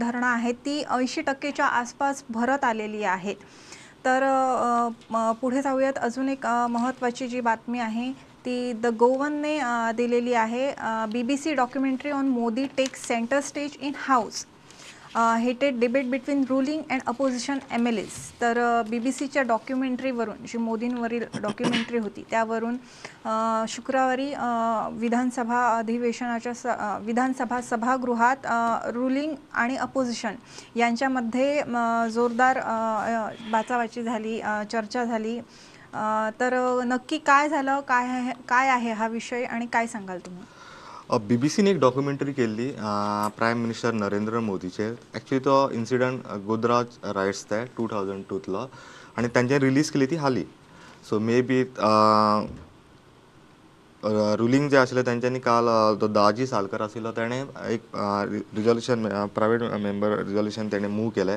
धरणं 0.00 0.26
आहेत 0.26 0.54
ती 0.64 0.82
ऐंशी 0.90 1.20
टक्केच्या 1.22 1.66
आसपास 1.80 2.24
भरत 2.30 2.64
आलेली 2.64 3.02
आहेत. 3.04 3.36
तर 4.04 4.24
पुढे 5.40 5.62
जाऊयात. 5.62 5.98
अजून 5.98 6.28
एक 6.28 6.46
महत्त्वाची 6.70 7.28
जी 7.28 7.40
बातमी 7.40 7.78
आहे 7.80 8.10
ती 8.44 8.72
द 8.82 8.86
गोवनने 8.98 9.58
दिलेली 9.96 10.34
आहे. 10.34 10.72
B 11.12 11.22
B 11.22 11.36
C 11.36 11.54
documentary 11.54 12.10
on 12.10 12.28
Modi 12.28 12.66
takes 12.76 13.06
centre 13.08 13.40
stage 13.40 13.76
in 13.80 13.92
house 13.98 14.44
heated 15.14 15.78
debate 15.80 16.06
between 16.10 16.44
ruling 16.48 16.82
and 16.90 17.02
opposition 17.08 17.58
M 17.72 17.86
L 17.86 17.98
As 17.98 18.16
तर 18.40 18.58
बी 18.90 18.98
बी 18.98 19.12
सीच्या 19.12 19.42
डॉक्युमेंटरीवरून 19.42 20.44
जी 20.46 20.58
मोदींवरील 20.58 21.24
डॉक्युमेंटरी 21.42 21.98
होती 21.98 22.24
त्यावरून 22.30 22.76
शुक्रवारी 23.68 24.28
विधानसभा 24.98 25.64
अधिवेशनाच्या 25.78 26.52
स 26.54 26.76
विधानसभा 27.06 27.60
सभागृहात 27.60 28.46
रुलिंग 28.94 29.34
आणि 29.52 29.76
अपोजिशन 29.78 30.34
यांच्यामध्ये 30.76 31.62
जोरदार 32.12 32.60
बाचाबाची 33.50 34.02
झाली 34.02 34.40
चर्चा 34.72 35.04
झाली. 35.04 35.38
तर 36.40 36.54
नक्की 36.86 37.18
काय 37.18 37.48
झालं 37.48 37.80
काय 37.88 38.32
काय 38.48 38.68
आहे 38.68 38.92
हा 38.92 39.06
विषय 39.08 39.44
आणि 39.44 39.66
काय 39.72 39.86
सांगाल 39.86 40.18
तुम्ही? 40.26 40.44
बी 41.18 41.36
बी 41.42 41.48
सीन 41.48 41.66
एक 41.68 41.78
डॉक्युमेंटरी 41.80 42.32
केल्ली 42.32 42.66
प्रायम 43.36 43.58
मिनिस्टर 43.58 43.92
नरेंद्र 43.92 44.40
मोदीचेर 44.48 44.92
एक्चुली 45.16 45.40
तो 45.44 45.54
इन्सिडंट 45.74 46.26
गोदराज 46.46 46.98
रायट्स 47.16 47.44
ते 47.50 47.64
टू 47.76 47.86
थावजंड 47.92 48.24
टूतलो 48.28 48.58
आनी 49.18 49.28
तांचे 49.34 49.58
रिलीज 49.58 49.90
केली 49.90 50.06
ती 50.10 50.16
हाली. 50.16 50.44
सो 51.08 51.18
मे 51.18 51.40
बी 51.50 51.62
रुलींग 54.38 54.68
जे 54.70 54.76
आशिल्लें 54.76 55.04
तेंच्यांनी 55.06 55.38
काल 55.48 55.66
तो 56.00 56.08
दाजी 56.08 56.46
सालकर 56.46 56.82
आशिल्लो 56.82 57.10
तेणें 57.16 57.42
एक 57.42 57.90
रिजोल्युशन 58.56 59.08
प्रायवेट 59.34 59.62
मेंबर 59.82 60.16
रिजोल्युशन 60.26 60.68
तेणें 60.72 60.88
मूव 60.88 61.10
केलें 61.18 61.36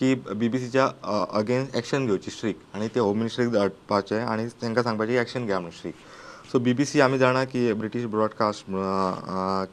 की 0.00 0.14
बी 0.34 0.48
बी 0.48 0.58
सीच्या 0.58 0.90
अगेन्स्ट 1.38 1.76
एक्शन 1.76 2.06
घेवची 2.06 2.30
स्ट्रीक 2.30 2.58
आनी 2.74 2.88
ते 2.94 3.00
होम 3.00 3.16
मिनिस्ट्रीक 3.18 3.52
धाडपाचें 3.52 4.20
आनी 4.20 4.46
तांकां 4.62 4.84
सांगपाचें 4.84 5.20
एक्शन 5.20 5.46
घ्या 5.46 5.58
म्हणून 5.60 5.78
स्ट्रीक 5.78 5.94
सो 6.52 6.58
बी 6.62 6.72
बी 6.78 6.84
सी 6.84 7.00
आमी 7.00 7.18
जाणा 7.18 7.42
की 7.44 7.72
ब्रिटीश 7.78 8.04
ब्रॉडकास्ट 8.10 8.66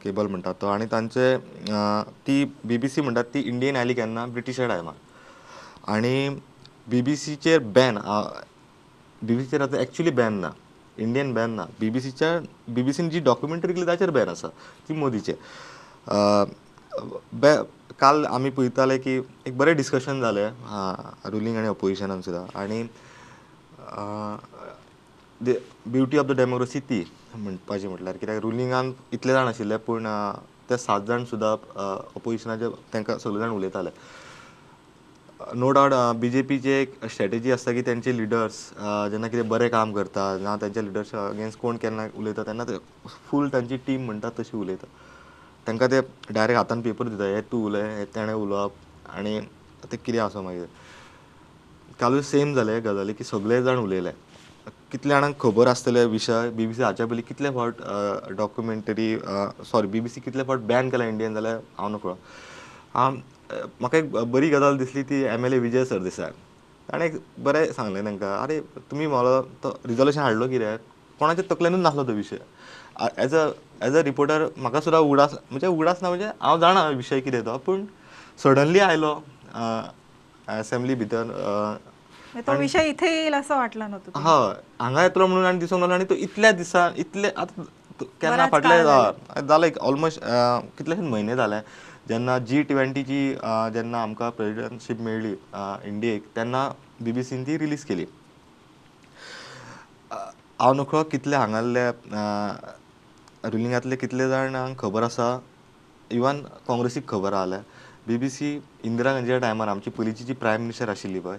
केबल 0.02 0.26
म्हणटात 0.26 0.54
तो. 0.60 0.66
आनी 0.68 0.86
तांचे 0.92 1.36
ती 2.26 2.44
बी 2.64 2.76
बी 2.78 2.88
सी 2.88 3.00
म्हणटात 3.00 3.24
ती 3.34 3.40
इंडियन 3.48 3.76
आयली 3.76 3.94
केन्ना 3.94 4.24
ब्रिटिशा 4.26 4.66
टायमार 4.68 4.94
आनी 5.94 6.28
बी 6.90 7.00
बी 7.02 7.16
सीचेर 7.16 7.58
बॅन 7.74 7.98
बी 9.22 9.34
बी 9.36 9.42
सीचेर 9.44 9.60
आतां 9.62 9.80
एक्चुली 9.80 10.10
बॅन 10.10 10.32
ना. 10.40 10.50
इंडियन 10.98 11.32
बॅन 11.34 11.50
ना. 11.50 11.64
बी 11.80 11.90
बी 11.90 12.00
सीच्या 12.00 12.38
बी 12.74 12.82
बी 12.82 12.92
सीन 12.92 13.08
जी 13.10 13.20
डॉक्युमेंटरी 13.30 13.72
केली 13.72 13.86
ताचेर 13.86 14.10
बॅन 14.16 14.28
आसा 14.28 14.48
ती 14.88 14.94
मोदीचेर 14.94 15.36
बॅ 17.42 17.56
काल 18.00 18.24
आमी 18.26 18.50
पळयताले 18.50 18.98
की 18.98 19.16
एक 19.46 19.56
बरें 19.58 19.76
डिस्कशन 19.76 20.20
जालें 20.20 20.48
रुलींग 21.32 21.56
आनी 21.56 21.68
अपोजिशनान 21.68 22.20
सुद्दां 22.20 22.44
आनी 22.62 22.82
ब्युटी 25.48 26.16
ऑफ 26.18 26.26
द 26.26 26.36
डेमोक्रेसी 26.36 26.80
ती. 26.90 27.04
म्हणपाचें 27.36 27.88
म्हटल्यार 27.88 28.16
कित्याक 28.16 28.40
रुलिंगान 28.42 28.92
इतले 29.12 29.32
जाण 29.32 29.46
आशिल्ले 29.48 29.76
पूण 29.86 30.06
ते 30.70 30.76
सात 30.78 31.00
जाण 31.06 31.24
सुद्दां 31.30 31.54
ऑपोजिशनाचे 32.16 32.68
तांकां 32.92 33.16
सगळे 33.18 33.38
जाण 33.40 33.50
उलयताले 33.50 33.90
नो 35.54 35.70
डावट 35.76 35.92
बी 36.20 36.28
जे 36.30 36.42
पीची 36.48 36.70
एक 36.70 37.04
स्ट्रेटजी 37.10 37.50
आसता 37.52 37.72
की 37.72 37.82
तेंचे 37.86 38.16
लिडर्स 38.16 38.58
जेन्ना 39.10 39.28
कितें 39.28 39.48
बरें 39.48 39.68
काम 39.70 39.92
करता 39.92 40.36
ना 40.42 40.54
तेंचे 40.60 40.84
लिडर्स 40.84 41.14
अगेन्स्ट 41.14 41.58
कोण 41.60 41.76
केन्ना 41.82 42.06
उलयता 42.18 42.42
तेन्ना 42.46 42.64
ते 42.68 42.76
फूल 43.30 43.48
तांची 43.52 43.76
टीम 43.86 44.04
म्हणटा 44.06 44.28
तशी 44.38 44.56
उलयता 44.56 44.86
तांकां 45.66 45.88
ते 45.90 46.00
डायरेक्ट 46.34 46.58
हातान 46.58 46.80
पेपर 46.82 47.08
दिता 47.08 47.24
हे 47.34 47.40
तूं 47.52 47.64
उलय 47.66 47.82
हे 47.98 48.04
तेणें 48.14 48.32
उलोवप 48.34 48.72
आनी 49.16 49.38
ते 49.92 49.96
कितें 49.96 50.18
आसा 50.20 50.40
मागीर 50.40 50.66
कालूय 52.00 52.22
सेम 52.32 52.54
जाले 52.54 52.80
गजाली 52.80 53.12
की 53.12 53.24
सगळे 53.24 53.62
जाण 53.62 53.78
उलयले. 53.78 54.10
कितल्या 54.94 55.16
जाणांक 55.16 55.34
खबर 55.40 55.66
आसतले 55.66 56.04
विशय 56.06 56.48
बी 56.54 56.66
बी 56.66 56.74
सी 56.74 56.82
हाच्या 56.82 57.06
पयलीं 57.06 57.22
कितले 57.28 57.50
फावट 57.50 58.32
documentary 58.38 59.16
sorry 59.70 59.86
B 59.90 60.00
B 60.00 60.08
C 60.08 60.20
कितले 60.20 60.42
फावट 60.42 60.58
बॅन 60.66 60.88
केला 60.90 61.04
इंडियन 61.06 61.34
जाल्यार 61.34 61.56
हांव 61.78 61.88
नकळो. 61.94 62.14
हांव 62.94 63.16
म्हाका 63.80 63.98
एक 63.98 64.10
बरी 64.32 64.48
गजाल 64.50 64.76
दिसली 64.78 65.02
ती 65.08 65.22
M 65.28 65.44
L 65.46 65.52
A 65.52 65.58
Vijay 65.58 65.84
Sardesai 65.84 66.30
ताणें 66.88 67.04
एक 67.04 67.14
बरें 67.44 67.64
सांगलें 67.72 68.04
तांकां 68.04 68.30
आरे 68.38 68.60
तुमी 68.90 69.06
मला 69.06 69.40
तो 69.64 69.76
रिजोल्युशन 69.86 70.20
हाडलो 70.20 70.48
कित्याक? 70.48 70.80
कोणाच्या 71.20 71.44
तकलेनूच 71.50 71.80
नासलो 71.80 72.04
तो 72.08 72.12
विशय 72.12 72.36
as 73.22 73.34
a 73.34 73.46
as 73.86 73.96
a 73.96 74.02
reporter 74.04 74.46
म्हाका 74.56 74.80
सुद्दां 74.80 75.00
उगडास 75.02 75.34
म्हणजे 75.50 75.66
उगडास 75.66 76.02
ना 76.02 76.08
म्हणजे 76.08 76.26
हांव 76.40 76.58
जाणा 76.60 76.86
विशय 76.88 77.20
कितें 77.20 77.40
तो 77.46 77.56
पूण 77.66 77.84
सडनली 78.42 78.80
आयलो 78.80 79.14
असेंब्ली 80.58 80.94
भितर 80.94 81.32
तो 82.36 82.54
विषय 82.58 82.88
इथे 82.88 83.10
येईल 83.10 83.34
असं 83.34 83.56
वाटलं 83.56 83.90
नव्हतं. 83.90 84.18
हय 84.20 84.54
हांगा 84.80 85.02
येतलो 85.02 85.26
म्हणून 85.26 85.46
आनी 85.46 85.58
दिसूंक 85.58 85.80
लागलो 85.80 85.94
आनी 85.94 86.04
तो 86.10 86.14
इतल्या 86.14 86.50
दिसान 86.52 86.92
इतले 86.96 87.28
आतां 87.36 87.64
केन्ना 88.20 88.46
फाटले 88.52 88.82
जाले 89.48 89.66
एक 89.66 89.78
ऑलमोस्ट 89.78 90.20
कितलेशेच 90.78 91.04
म्हयने 91.04 91.36
जाले 91.36 91.60
जेन्ना 92.08 92.38
जी 92.38 92.62
ट्वेंटीची 92.62 93.34
जेन्ना 93.74 94.02
आमकां 94.02 94.30
प्रेजिडेंटशीप 94.30 95.00
मेळ्ळी 95.00 95.34
इंडियेक 95.88 96.24
तेन्ना 96.36 96.68
बी 97.00 97.12
बी 97.12 97.24
सीन 97.24 97.42
ती 97.46 97.58
रिलीज 97.58 97.84
केली. 97.84 98.04
हांव 100.60 100.72
नकळो 100.74 101.02
कितले 101.12 101.36
हांगासले 101.36 101.88
रुलिंगांतले 103.50 103.96
कितले 103.96 104.28
जाणांक 104.28 104.78
खबर 104.78 105.02
आसा. 105.02 105.38
इवन 106.10 106.40
काँग्रेसीक 106.68 107.08
खबर 107.08 107.32
आसले 107.32 107.56
बी 108.06 108.16
बी 108.16 108.30
सी 108.30 108.58
इंदिरा 108.84 109.12
गांधीच्या 109.12 109.38
टायमार 109.38 109.68
आमची 109.68 109.90
पयलींची 109.90 110.24
जी 110.24 110.32
प्रायम 110.32 110.60
मिनिस्टर 110.60 110.88
आशिल्ली 110.88 111.20
पळय 111.20 111.38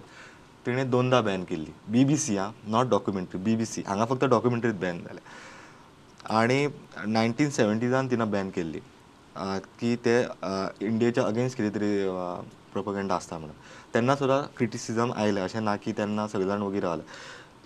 तिणें 0.66 0.90
दोनदा 0.90 1.20
बॅन 1.20 1.44
केल्ली 1.48 1.72
B 1.92 2.04
B 2.04 2.16
C 2.16 2.36
uh 2.36 2.50
not 2.70 2.88
documentary 2.90 3.38
B 3.42 3.54
B 3.56 3.64
C 3.66 3.82
हांगा 3.86 4.04
फक्त 4.10 4.24
डॉक्युमेंटरीच 4.30 4.74
बॅन 4.80 4.98
जाले 5.02 5.20
आनी 6.36 6.66
नायन्टीन 7.06 7.50
सेवन्टीजान 7.50 8.10
तिनं 8.10 8.30
बॅन 8.30 8.50
केल्ली 8.54 8.80
की 9.80 9.94
ते 10.04 10.20
इंडियेच्या 10.86 11.24
अगेन्स्ट 11.24 11.56
कितें 11.58 11.74
तरी 11.74 11.92
प्रोपगेंडा 12.72 13.14
आसता 13.14 13.38
म्हणून. 13.38 13.56
तेन्ना 13.94 14.14
सुद्दां 14.16 14.40
क्रिटिसिजम 14.56 15.12
आयलें 15.16 15.40
अशें 15.42 15.60
ना 15.64 15.74
की 15.84 15.92
तेन्ना 15.98 16.26
सगळे 16.28 16.46
जाण 16.46 16.62
वगैरे 16.62 16.86
रावले 16.86 17.02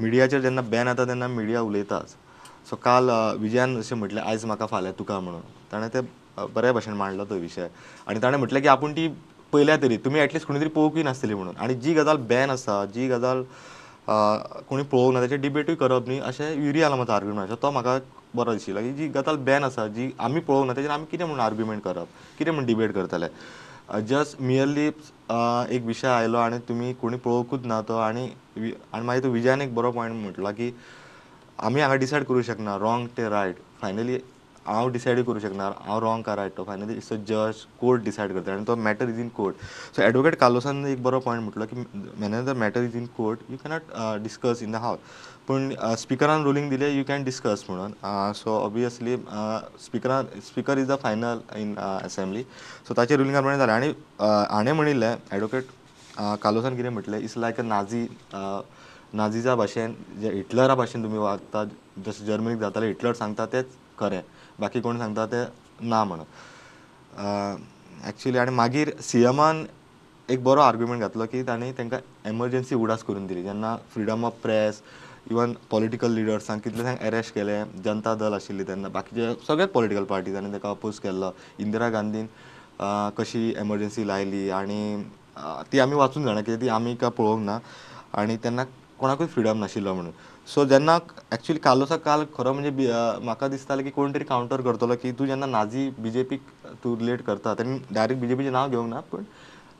मिडियाचेर 0.02 0.40
जेन्ना 0.40 0.60
बॅन 0.70 0.86
जाता 0.86 1.04
तेन्ना 1.08 1.28
मिडिया 1.28 1.60
उलयताच. 1.60 2.14
सो 2.70 2.76
काल 2.84 3.10
विजयान 3.40 3.78
अशें 3.78 3.96
म्हटलें 3.96 4.22
आयज 4.22 4.44
म्हाका 4.44 4.66
फाल्यां 4.66 4.98
तुका 4.98 5.18
म्हणून. 5.20 5.40
ताणें 5.72 5.88
ते 5.94 6.00
बऱ्या 6.54 6.72
भशेन 6.72 6.94
मांडलो 6.94 7.24
तो 7.30 7.34
विशय 7.38 7.68
आनी 8.08 8.22
ताणें 8.22 8.38
म्हटलें 8.38 8.62
की 8.62 8.68
आपूण 8.68 8.92
ती 8.92 9.08
पयल्या 9.52 9.76
तरी 9.82 9.96
तुमी 10.04 10.18
एटलिस्ट 10.20 10.46
कोणी 10.46 10.60
तरी 10.60 10.68
पळोवंकूय 10.68 11.02
नासतली 11.02 11.34
म्हणून. 11.34 11.56
आनी 11.56 11.74
जी 11.74 11.94
गजाल 11.94 12.16
बॅन 12.28 12.50
आसा 12.50 12.84
जी 12.94 13.08
गजाल 13.08 13.42
कोणी 14.68 14.82
पळोवंक 14.82 15.14
ना 15.14 15.20
तेचेर 15.22 15.38
डिबेटूय 15.40 15.74
करप 15.80 16.06
न्ही 16.08 16.18
अशें 16.20 16.64
युरी 16.66 16.80
म्हाजो 16.84 17.12
आर्ग्युमेंट 17.12 17.50
आसा 17.50 17.62
तो 17.62 17.70
म्हाका 17.70 17.98
बरो 18.34 18.52
दिशिल्लो 18.52 18.80
की 18.82 18.92
जी 18.94 19.08
गजाल 19.14 19.36
बॅन 19.46 19.64
आसा 19.64 19.86
जी 19.96 20.10
आमी 20.18 20.40
पळोवंक 20.40 20.66
ना 20.66 20.74
तेजेर 20.76 20.90
आमी 20.90 21.04
कितें 21.10 21.24
म्हणून 21.24 21.40
आर्ग्युमेंट 21.44 21.82
करप 21.82 22.06
कितें 22.38 22.50
म्हणून 22.52 22.66
डिबेट 22.66 22.92
करतले 22.94 23.26
जस्ट 24.08 24.40
मियरली 24.40 24.86
एक 24.86 25.84
विशय 25.86 26.08
आयलो 26.08 26.38
आनी 26.38 26.58
तुमी 26.68 26.92
कोणी 27.00 27.16
पळोवंकूच 27.24 27.64
ना 27.66 27.80
तो 27.88 27.96
आनी 27.98 28.28
आनी 28.56 29.04
मागीर 29.06 29.22
तो 29.22 29.30
विजयान 29.30 29.60
एक 29.62 29.74
बरो 29.74 29.90
पॉयंट 29.92 30.22
म्हटलो 30.22 30.50
की 30.56 30.72
आमी 31.58 31.80
हांगा 31.80 31.94
डिसायड 32.02 32.24
करूंक 32.24 32.44
शकना 32.44 32.76
रॉंग 32.80 33.06
ते 33.16 33.28
रायट 33.28 33.56
फायनली 33.80 34.18
हांव 34.66 34.88
डिसायडूय 34.92 35.24
करूं 35.24 35.40
शकना 35.40 35.70
हांव 35.86 35.98
रॉंग 36.00 36.22
काय 36.22 36.36
रायट 36.36 36.56
तो 36.56 36.64
फायनली 36.64 36.94
इट्स 36.94 37.12
अ 37.12 37.16
जज 37.28 37.64
कोर्ट 37.80 38.02
डिसायड 38.04 38.32
करता 38.34 38.52
आनी 38.52 38.64
तो 38.66 38.76
matter 38.76 39.08
is 39.08 39.18
in 39.20 39.28
court 39.36 39.56
so 39.96 40.02
advocate 40.02 40.34
कार्लोसान 40.40 40.84
एक 40.86 41.02
बरो 41.02 41.20
पॉयंट 41.20 41.42
म्हटलो 41.42 41.64
की 41.72 41.84
main 42.20 42.44
the 42.44 42.56
matter 42.58 42.82
is 42.84 42.96
in 42.96 43.06
court 43.16 43.50
you 43.50 43.56
cannot 43.64 43.92
discuss 44.22 44.62
in 44.62 44.72
the 44.72 44.76
house 44.84 44.98
पूण 45.48 45.72
स्पिकरान 45.98 46.42
रुलींग 46.44 46.68
दिलें 46.70 46.88
यू 46.96 47.04
कॅन 47.08 47.24
डिस्कस 47.24 47.64
म्हणून. 47.68 47.92
So 48.34 48.58
obviously 48.58 49.16
स्पिकरान 49.84 50.26
speaker 50.48 50.78
is 50.78 50.88
the 50.88 50.96
final 51.02 51.38
in 51.60 51.74
assembly 51.78 52.42
so 52.88 52.94
ताचे 52.96 53.16
रुलिंगा 53.16 53.40
प्रमाणे 53.40 53.58
जालें 53.58 53.72
आनी 53.72 53.92
हाणें 54.20 54.72
म्हणिल्लें 54.72 55.14
एडवोकेट 55.32 55.64
कालोसान 56.42 56.76
कितें 56.76 56.88
म्हटलें 56.90 57.18
इट्स 57.18 57.36
लायक 57.38 57.60
अ 57.60 57.62
नाझी 57.62 58.06
नाझीच्या 59.14 59.54
भाशेन 59.56 59.94
जे 60.20 60.30
हिटलरा 60.32 60.74
भाशेन 60.74 61.02
तुमी 61.04 61.18
वागता 61.18 61.64
जशें 62.06 62.24
जर्मनीक 62.26 62.58
जातालें 62.58 62.86
हिटलर 62.86 63.12
सांगता 63.12 63.46
तेंच 63.52 63.66
खरें 63.98 64.20
बाकी 64.60 64.80
कोण 64.80 64.98
सांगता 64.98 65.26
तें 65.26 65.44
ना 65.88 66.02
म्हणून. 66.04 66.26
एक्चुली 68.08 68.38
आनी 68.38 68.50
मागीर 68.54 68.90
सी 69.02 69.22
एमान 69.24 69.64
एक 70.28 70.42
बरो 70.44 70.60
आर्ग्युमेंट 70.60 71.00
घातलो 71.02 71.26
की 71.26 71.42
तांणी 71.46 71.70
तांकां 71.78 71.98
एमर्जन्सी 72.28 72.74
उडास 72.74 73.02
करून 73.04 73.26
दिली. 73.26 73.42
जेन्ना 73.42 73.76
freedom 73.94 74.24
of 74.24 74.32
press 74.42 74.80
even 75.30 75.52
political 75.70 76.10
लिडर्सांक 76.12 76.62
कितलेंशांक 76.64 77.00
अरेस्ट 77.06 77.34
केलें 77.34 77.82
जनता 77.84 78.14
दल 78.14 78.34
आशिल्ली 78.34 78.64
तेन्ना 78.68 78.88
बाकीचे 78.88 79.32
सगळेच 79.46 79.68
पॉलिटिकल 79.70 80.04
पार्टीजांनी 80.04 80.52
ताका 80.52 80.70
अपोज 80.70 80.98
केल्लो. 80.98 81.30
इंदिरा 81.58 81.88
गांधीन 81.88 82.26
कशी 83.16 83.52
एमर्जन्सी 83.58 84.06
लायली 84.08 84.48
आनी 84.50 85.04
ती 85.72 85.80
आमी 85.80 85.94
वाचून 85.94 86.24
जाणा 86.24 86.40
कित्याक 86.40 86.60
ती 86.60 86.68
आमी 86.68 86.94
काय 86.94 87.10
पळोवंक 87.10 87.44
ना. 87.46 87.58
आनी 88.14 88.36
तेन्ना 88.44 88.64
कोणाकूच 89.00 89.28
फ्रिडम 89.34 89.58
नाशिल्लो 89.60 89.94
म्हणून. 89.94 90.12
सो 90.54 90.64
जेन्ना 90.64 90.96
एक्चुली 91.32 91.58
कालोसा 91.64 91.96
काल 92.04 92.24
खरो 92.36 92.52
म्हणजे 92.52 92.70
म्हाका 93.24 93.48
दिसतालें 93.48 93.84
की 93.84 93.90
कोण 93.90 94.14
तरी 94.14 94.24
कावंटर 94.24 94.60
करतलो 94.60 94.94
की 95.02 95.12
तूं 95.18 95.26
जेन्ना 95.26 95.46
नाझी 95.46 95.88
बी 95.98 96.10
जे 96.10 96.22
पीक 96.30 96.40
तूं 96.84 96.96
रिलेट 96.98 97.22
करता 97.26 97.54
तेन्ना 97.58 97.94
डायरेक्ट 97.94 98.20
बी 98.20 98.28
जे 98.28 98.34
पीचें 98.34 98.50
नांव 98.52 98.70
घेवंक 98.70 98.90
ना 98.94 99.00
पूण 99.10 99.22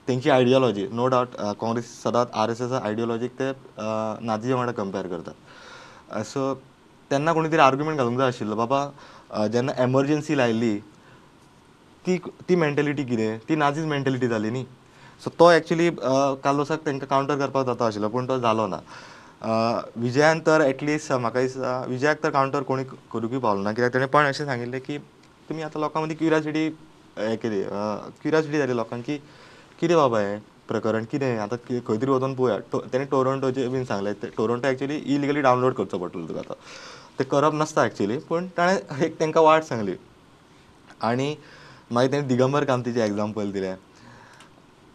तेंची 0.09 0.30
आयडियोलॉजी 0.30 0.87
नो 0.92 1.06
डावट 1.06 1.37
काँग्रेस 1.61 1.87
सदांच 2.02 2.28
आर 2.42 2.50
एस 2.50 2.61
एस 2.61 2.72
आयडियोलॉजीक 2.72 3.38
ते 3.38 3.48
अ, 3.48 4.16
नाझी 4.20 4.52
वांगडा 4.52 4.72
कंपेर 4.72 5.06
करतात. 5.06 6.22
सो 6.24 6.54
तेन्ना 7.11 7.33
कोणी 7.33 7.48
तरी 7.52 7.61
आर्ग्युमेंट 7.61 7.98
घालूंक 7.98 8.18
जाय 8.18 8.28
आशिल्लो 8.28 8.56
बाबा 8.56 9.46
जेन्ना 9.52 9.72
एमर्जन्सी 9.83 10.37
लायली 10.37 10.78
ती 12.04 12.16
ती 12.48 12.56
मेंटेलिटी 12.56 13.04
कितें 13.04 13.38
ती 13.48 13.56
नाझीज 13.56 13.85
मेंटेलिटी 13.87 14.28
जाली 14.28 14.50
न्ही 14.50 14.64
सो 15.24 15.30
तो 15.38 15.50
एक्चुली 15.52 15.88
कालोसाक 16.44 16.85
तांकां 16.85 17.06
कावंटर 17.09 17.37
करपाक 17.38 17.66
जाता 17.66 17.87
आशिल्लो 17.87 18.09
पूण 18.09 18.26
तो 18.28 18.38
जालो 18.40 18.66
ना. 18.66 18.76
विजयान 20.00 20.38
तर 20.46 20.61
एटलिस्ट 20.66 21.12
म्हाका 21.12 21.40
दिसता 21.40 21.72
विजयाक 21.88 22.22
तर 22.22 22.30
कावंटर 22.30 22.62
कोणी 22.70 22.85
करूंकय 23.12 23.38
पावलो 23.38 23.62
ना. 23.62 23.72
कित्याक 23.72 23.92
ताणें 23.94 24.06
पण 24.14 24.24
अशें 24.26 24.44
सांगिल्लें 24.46 24.80
की 24.87 24.96
तुमी 25.48 25.62
आतां 25.62 25.83
लोकां 25.83 26.02
मदीं 26.02 26.16
क्युरियोसिटी 26.16 26.64
हें 27.18 27.37
केली 27.42 27.62
क्युरियोसिटी 28.22 28.59
जाली 28.59 28.76
लोकांक 28.76 29.04
की 29.06 29.16
कितें 29.80 29.96
बाबा 29.96 30.20
हें 30.20 30.40
प्रकरण 30.68 31.04
कितें 31.12 31.37
आतां 31.44 31.59
खंय 31.68 31.98
तरी 31.98 32.11
वचून 32.11 32.35
पळोवया 32.35 32.59
ताणें 32.92 33.06
तेणें 33.52 33.72
बीन 33.72 33.85
सांगलें 33.85 34.12
torrent 34.14 34.37
torrent 34.37 34.68
actually 34.68 34.96
illegally 35.14 35.40
download 35.48 35.74
करचो 35.74 35.98
पडटलो 35.98 36.26
तुका 36.28 36.40
आतां. 36.40 36.56
ते 37.18 37.24
करप 37.37 37.54
नासता 37.61 37.87
एक्चुली 37.87 38.18
पूण 38.28 38.46
ताणें 38.56 39.04
एक 39.04 39.20
तांकां 39.20 39.44
वाट 39.44 39.62
सांगली. 39.68 39.94
आनी 41.11 41.35
मागीर 41.92 42.12
तेणें 42.12 42.28
दिगंबर 42.28 42.64
कामतीचें 42.64 43.04
एग्जाम्पल 43.04 43.50
दिलें. 43.52 43.74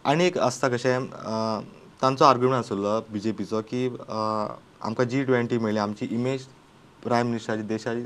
आनी 0.06 0.24
एक 0.24 0.36
आसता 0.38 0.68
कशें 0.68 1.06
तांचो 2.02 2.24
आर्ग्युमेंट 2.24 2.58
आशिल्लो 2.58 2.90
बी 3.12 3.20
जे 3.20 3.30
पीचो 3.38 3.60
की 3.70 3.86
आमकां 4.08 5.06
जी 5.10 5.22
ट्वेंटी 5.24 5.58
मेळ्ळी 5.58 5.78
आमची 5.80 6.06
इमेज 6.14 6.42
प्रायम 7.04 7.26
मिनिस्टराची 7.26 7.62
देशाची 7.66 8.04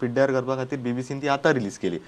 पिड्ड्यार 0.00 0.32
करपा 0.32 0.56
खातीर 0.56 0.78
बी 0.82 0.92
बी 0.92 1.02
सीन 1.02 1.20
ती 1.22 1.28
आतां 1.28 1.52
रिलीज 1.54 1.78
केली. 1.78 1.98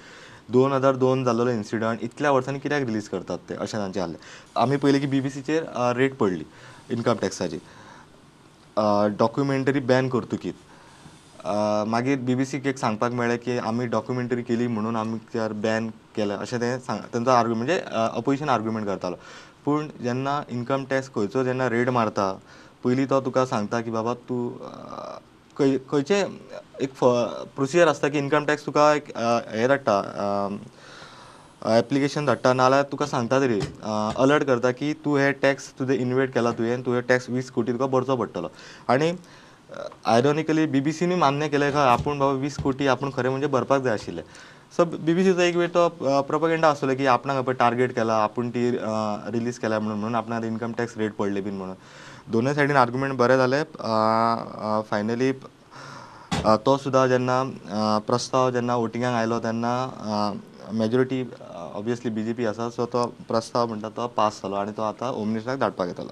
दोन 0.49 0.73
हजार 0.73 0.95
दोन 0.95 1.23
जाल्लो 1.23 1.49
इन्सिडंट 1.51 2.03
इतल्या 2.03 2.31
वर्सांनी 2.31 2.59
कित्याक 2.59 2.83
रिलीज 2.85 3.09
करतात 3.09 3.37
ते? 3.49 3.55
अशें 3.55 3.79
तांचें 3.79 4.01
आसलें 4.01 4.17
आमी 4.61 4.77
पयलीं 4.77 4.99
की 4.99 5.07
बी 5.07 5.19
बी 5.21 5.29
सीचेर 5.29 5.63
रेट 5.97 6.15
पडली 6.17 6.43
इन्कम 6.95 7.17
टॅक्साची 7.21 7.57
डॉक्युमेंटरी 9.19 9.79
बॅन 9.79 10.09
करतकीत 10.09 10.53
मागीर 11.45 12.17
बी 12.19 12.35
बी 12.35 12.45
सीक 12.45 12.65
एक 12.67 12.77
सांगपाक 12.77 13.11
मेळ्ळें 13.11 13.37
की 13.37 13.57
आमी 13.57 13.85
डॉक्युमेंटरी 13.87 14.41
केली 14.43 14.67
म्हणून 14.67 14.95
आमी 14.95 15.17
त्यार 15.33 15.53
बॅन 15.53 15.89
केलें. 16.15 16.35
अशें 16.35 16.59
तें 16.61 16.79
सांग 16.79 16.99
तेंचो 17.13 17.31
आर्ग्युमेंट 17.31 17.67
म्हणजे 17.67 17.81
अपोजिशन 18.17 18.49
आर्ग्युमेंट 18.49 18.85
करतालो. 18.87 19.15
पूण 19.65 19.87
जेन्ना 20.03 20.41
इन्कम 20.49 20.83
टॅक्स 20.89 21.09
खंयचो 21.15 21.43
जेन्ना 21.43 21.69
रेड 21.69 21.89
मारता 21.89 22.31
पयलीं 22.83 23.05
तो 23.09 23.19
तुका 23.21 23.45
सांगता 23.45 23.81
की 23.81 23.91
बाबा 23.91 24.13
तूं 24.29 24.49
खंय 25.57 25.77
खंयचें 25.91 26.23
एक 26.81 26.93
प्रोसिजर 26.99 27.87
आसता 27.87 28.07
की 28.07 28.17
इन्कम 28.17 28.45
टॅक्स 28.45 28.65
तुका 28.65 28.93
एक 28.93 29.09
हें 29.17 29.67
धाडटा 29.67 30.57
एप्लिकेशन 31.77 32.25
धाडटा 32.25 32.53
नाल्यार 32.53 32.83
तुका 32.91 33.05
सांगता 33.05 33.39
तरी 33.41 33.59
अलर्ट 34.23 34.43
करता 34.47 34.71
की 34.71 34.93
तूं 35.05 35.17
हे 35.19 35.31
टॅक्स 35.41 35.71
तुजें 35.79 35.95
इन्वेट 35.95 36.33
केला 36.33 36.51
तुवें 36.57 36.81
तुवें 36.85 37.01
टॅक्स 37.07 37.29
वीस 37.29 37.49
कोटी 37.51 37.71
तुका 37.71 37.85
भरचो 37.85 38.15
पडटलो. 38.15 38.49
आनी 38.89 39.11
आयरॉनिकली 40.05 40.65
बी 40.65 40.79
बी 40.79 40.91
सीनी 40.93 41.15
मान्य 41.15 41.47
केलं 41.49 41.71
का? 41.71 41.83
आपण 41.91 42.19
बाबा 42.19 42.31
वीस 42.41 42.57
कोटी 42.63 42.87
आपण 42.87 43.09
खरे 43.15 43.29
म्हणजे 43.29 43.47
भरपाक 43.47 43.81
जाय 43.83 43.93
आशिल्ले 43.93 44.21
सो 44.77 44.85
बी 44.85 45.13
बी 45.13 45.23
सीचो 45.23 45.41
एक 45.41 45.55
वेळ 45.55 45.67
तो 45.73 45.87
प्रोपगेंडा 46.27 46.69
आसलो 46.69 46.95
की 46.95 47.05
आपणाक 47.07 47.37
आपण 47.37 47.53
टार्गेट 47.59 47.95
केला 47.95 48.13
आपण 48.23 48.49
ती 48.49 48.69
रिलीज 48.71 49.59
केल्या 49.59 49.79
म्हणून 49.79 49.99
म्हणून 49.99 50.15
आपणाक 50.15 50.43
इन्कम 50.43 50.71
टॅक्स 50.77 50.97
रेट 50.97 51.13
पडले 51.15 51.41
बीन 51.41 51.57
म्हणून. 51.57 51.75
दोनूय 52.31 52.53
सायडीन 52.53 52.77
आर्ग्युमेंट 52.77 53.15
बरें 53.17 53.37
झाले. 53.37 53.63
फायनली 54.89 55.31
तो 56.65 56.77
सुद्दां 56.77 57.07
जेन्ना 57.09 57.99
प्रस्ताव 58.07 58.49
जेन्ना 58.51 58.75
वोटिंगाक 58.75 59.13
आयलो 59.13 59.39
तेन्ना 59.39 60.33
majority 60.73 61.23
obviously 61.51 62.11
B 62.11 62.23
J 62.23 62.33
P 62.33 62.45
आसा 62.45 62.69
सो 62.69 62.85
तो 62.93 63.05
प्रस्ताव 63.27 63.67
म्हणटा 63.67 63.89
तो 63.97 64.07
पास 64.15 64.39
जालो 64.43 64.55
आनी 64.55 64.71
तो 64.77 64.81
आतां 64.83 65.11
होम 65.13 65.27
मिनिस्टराक 65.27 65.59
धाडपाक 65.59 65.87
येतलो. 65.87 66.11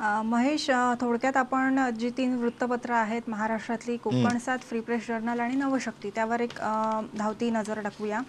महेश 0.00 0.66
थोडक्यात 1.00 1.36
आपण 1.36 1.78
जी 1.98 2.08
तीन 2.16 2.34
वृत्तपत्र 2.42 2.92
आहेत 2.94 3.28
महाराष्ट्रातली 3.28 3.96
कोकण 3.96 4.38
सात 4.38 4.58
फ्री 4.68 4.80
प्रेस 4.80 5.06
जर्नल 5.08 5.40
आणि 5.40 5.54
नवशक्ती 5.54 6.10
त्यावर 6.14 6.40
एक 6.40 6.58
धावती 7.18 7.50
नजर 7.50 7.80
टाकूया. 7.80 8.20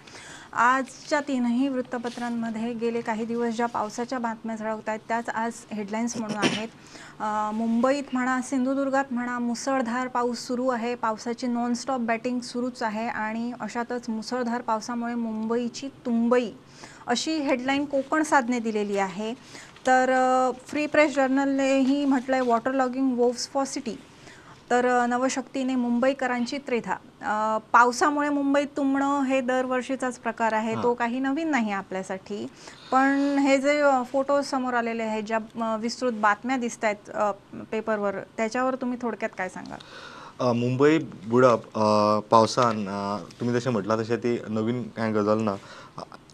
आजच्या 0.52 1.20
तीनही 1.28 1.68
वृत्तपत्रांमध्ये 1.68 2.72
गेले 2.80 3.00
काही 3.00 3.24
दिवस 3.26 3.54
ज्या 3.56 3.66
पावसाच्या 3.66 4.18
बातम्या 4.18 4.56
झळकत 4.56 4.88
आहेत 4.88 5.00
त्याच 5.08 5.28
आज 5.28 5.64
हेडलाईन्स 5.72 6.16
म्हणून 6.16 6.36
आहेत. 6.38 6.68
मुंबईत 7.54 8.12
म्हणा 8.12 8.40
सिंधुदुर्गात 8.48 9.12
म्हणा 9.12 9.38
मुसळधार 9.38 10.08
पाऊस 10.08 10.46
सुरू 10.46 10.68
आहे. 10.68 10.94
पावसाची 10.94 11.46
नॉनस्टॉप 11.46 12.00
बॅटिंग 12.00 12.40
सुरूच 12.42 12.82
आहे 12.82 13.06
आणि 13.08 13.52
अशातच 13.60 14.08
मुसळधार 14.10 14.60
पावसामुळे 14.62 15.14
मुंबईची 15.14 15.88
तुंबई 16.06 16.50
अशी 17.06 17.32
हेडलाईन 17.36 17.84
कोकण 17.84 18.22
साधने 18.22 18.58
दिलेली 18.60 18.98
आहे. 18.98 19.32
तर 19.86 20.10
फ्री 20.66 20.86
प्रेस 20.86 21.14
जर्नलनेही 21.14 22.04
म्हटलं 22.04 22.36
आहे 22.36 22.42
water 22.46 22.72
logging 22.72 23.16
woes 23.18 23.48
for 23.52 23.64
city 23.66 23.94
तर 24.70 24.86
नवशक्तीने 25.08 25.74
मुंबईकरांची 25.76 26.58
त्रेधा. 26.66 26.94
पावसामुळे 27.72 28.28
मुंबईत 28.28 28.66
तुंबणं 28.76 29.22
हे 29.28 29.40
दरवर्षीचाच 29.40 30.18
प्रकार 30.18 30.52
आहे. 30.52 30.74
तो 30.82 30.92
काही 30.94 31.18
नवीन 31.20 31.50
नाही 31.50 31.72
आपल्यासाठी. 31.72 32.46
पण 32.92 33.38
हे 33.46 33.56
जे 33.60 33.78
अ, 33.80 34.02
फोटो 34.12 34.40
समोर 34.42 34.74
आलेले 34.74 35.02
आहेत 35.02 35.22
ज्या 35.26 35.74
विस्तृत 35.80 36.12
बातम्या 36.20 36.56
दिसत 36.56 36.84
आहेत 36.84 37.10
पेपरवर 37.72 38.18
त्याच्यावर 38.36 38.74
तुम्ही 38.80 38.98
थोडक्यात 39.02 39.36
काय 39.38 39.48
सांगाल? 39.48 39.78
अ, 40.40 40.52
मुंबई 40.52 40.98
बुडप 41.28 41.68
पावसान 42.30 42.86
अ, 42.88 43.16
तुमी 43.40 43.52
जशें 43.52 43.70
म्हटलां 43.70 43.98
तशें 43.98 44.16
ती 44.22 44.36
नवीन 44.48 44.82
कांय 44.96 45.12
गजाल 45.12 45.42
ना 45.42 45.54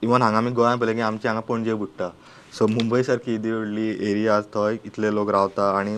इवन 0.02 0.22
हांगा 0.22 0.38
आमी 0.38 0.50
गोंयांत 0.50 0.78
पळयलें 0.80 0.94
की 0.96 1.02
आमचे 1.02 1.28
हांगा 1.28 1.40
पणजे 1.48 1.74
बुडटा 1.74 2.08
सो 2.52 2.66
मुंबय 2.66 3.02
सारकी 3.02 3.34
एदी 3.34 3.50
व्हडली 3.50 3.88
एरिया 4.10 4.40
थंय 4.54 4.78
इतले 4.86 5.10
लोक 5.14 5.30
रावता 5.30 5.70
आनी 5.78 5.96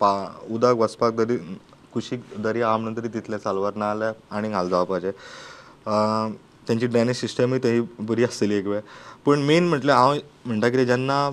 पा 0.00 0.10
उदक 0.50 0.76
वचपाक 0.78 1.18
तरी 1.18 1.36
कुशीक 1.92 2.22
दर्या 2.42 2.66
आहा 2.68 2.76
म्हणून 2.76 2.96
तरी 2.96 3.08
तितलें 3.14 3.38
सालवार 3.38 3.74
ना 3.76 3.88
जाल्यार 3.88 4.12
आनीक 4.36 4.52
हाल 4.54 4.68
जावपाचे 4.68 5.10
तेंची 6.68 6.86
ड्रेनेज 6.86 7.16
सिस्टमूय 7.20 7.58
थंय 7.64 7.80
बरी 8.08 8.24
आसतली 8.24 8.54
एक 8.54 8.66
वेळ 8.66 8.80
पूण 9.24 9.42
मेन 9.46 9.68
म्हटल्यार 9.68 9.98
हांव 9.98 10.14
म्हणटा 10.46 10.68
कितें 10.68 10.86
जेन्ना 10.86 11.28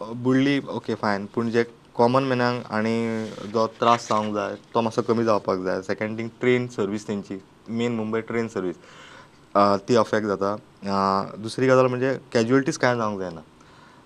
बुडली 0.00 0.58
ओके 0.68 0.94
फायन 1.02 1.26
पूण 1.34 1.50
जे 1.50 1.64
कॉमन 1.94 2.24
मॅनांक 2.24 2.72
आनी 2.72 3.26
जो 3.52 3.66
त्रास 3.80 4.08
जावंक 4.08 4.34
जाय 4.34 4.54
तो 4.74 4.80
मातसो 4.80 5.02
कमी 5.08 5.24
जावपाक 5.24 5.58
जाय 5.64 5.82
सेकंड 5.82 6.18
थींग 6.18 6.28
ट्रेन 6.40 6.66
सर्वीस 6.76 7.06
तेंची 7.08 7.38
मेन 7.68 7.96
मुंबय 7.96 8.20
ट्रेन 8.28 8.48
सर्वीस 8.48 8.76
ती 9.88 9.96
अफेक्ट 9.96 10.26
जाता 10.26 10.56
दुसरी 11.38 11.66
गजाल 11.66 11.86
म्हणजे 11.86 12.16
कॅज्युअलिटीज 12.32 12.78
कांय 12.78 12.96
जावंक 12.96 13.18
जायना 13.20 13.40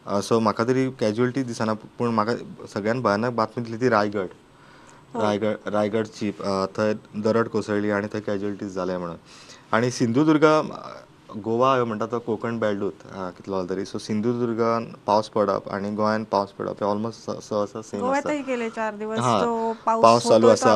सो 0.06 0.38
म्हाका 0.40 0.64
तरी 0.64 0.88
कॅज्युअलिटी 1.00 1.42
दिसना 1.42 1.72
पूण 1.98 2.10
म्हाका 2.14 2.32
सगळ्यान 2.74 3.00
भयानक 3.02 3.32
बातमी 3.34 3.62
दिसली 3.64 3.80
ती 3.80 3.88
रायगड. 3.88 4.26
रायगड 5.16 5.68
रायगडची 5.72 6.30
थंय 6.76 6.92
दरड 7.24 7.48
कोसळ्ळी 7.48 7.90
आनी 7.90 8.06
थंय 8.12 8.20
कॅज्युअलिटीज 8.20 8.74
जाले 8.74 8.96
म्हणून. 8.98 9.16
आनी 9.72 9.90
सिंधुदुर्ग 9.90 10.44
गोवा 11.44 11.72
ह्यो 11.74 11.84
म्हणटा 11.84 12.06
तो 12.06 12.18
कोकण 12.26 12.58
बेल्टूच 12.58 12.92
अ, 13.12 13.28
कितलो 13.36 13.54
जालो 13.56 13.68
तरी. 13.70 13.84
सो 13.84 13.98
सिंधुदुर्गान 13.98 14.84
पावस 15.06 15.28
पडप 15.34 15.68
आनी 15.74 15.90
गोंयान 15.96 16.24
पावस 16.32 16.50
पडप 16.58 16.82
हे 16.82 16.84
ऑलमोस्ट 16.84 17.30
सेम 17.30 18.00
दिवस 18.00 18.26
हा, 19.20 19.38
जो 19.40 19.72
पावस 19.86 20.22
चालू 20.28 20.46
आसा. 20.48 20.68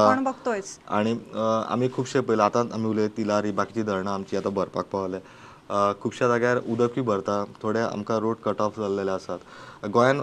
अ, 1.13 1.65
आमी 1.73 1.89
खुबशे 1.89 2.21
पयले 2.21 2.43
आतांच 2.43 2.73
आमी 2.73 2.89
उलयत 2.89 3.11
तिलारी 3.17 3.51
बाकीची 3.53 3.83
धरणां 3.83 4.15
आमची 4.15 4.37
आतां 4.37 4.53
भरपाक 4.55 4.87
पावले. 4.93 5.19
खुबश्या 5.71 6.29
जाग्यार 6.29 6.57
उदकूय 6.67 7.03
भरता 7.05 7.45
थोडे 7.63 7.81
आमकां 7.81 8.19
रोड 8.21 8.37
कट 8.45 8.61
ऑफ 8.61 8.79
जाल्लेले 8.81 9.11
आसात. 9.11 9.39
गोंयान 9.93 10.21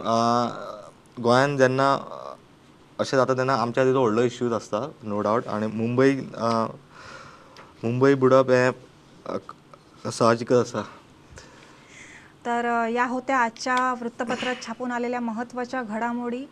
गोंयान 1.24 1.58
जेन्ना 1.58 1.90
अशें 3.00 3.18
जाता 3.18 3.34
तेन्ना 3.34 3.54
आमच्या 3.62 3.84
खातीर 3.84 3.98
व्हडलो 3.98 4.22
इश्यूज 4.22 4.54
आसता 4.54 4.80
नो 5.04 5.22
डावट 5.22 5.48
आनी 5.48 5.68
मुंबय 5.68 6.12
मुंबई 6.12 7.84
मुंबय 7.84 8.16
बुडप 8.16 8.50
हें 8.52 8.72
साहजिकच 10.12 10.58
आसा. 10.58 10.82
तर 12.46 12.66
या 12.92 13.06
होत्या 13.06 13.38
आजच्या 13.40 13.76
वृत्तपत्रात 14.00 14.56
छापून 14.66 14.92
आलेल्या 14.92 15.20
महत्त्वाच्या 15.20 15.82
घडामोडी. 15.84 16.46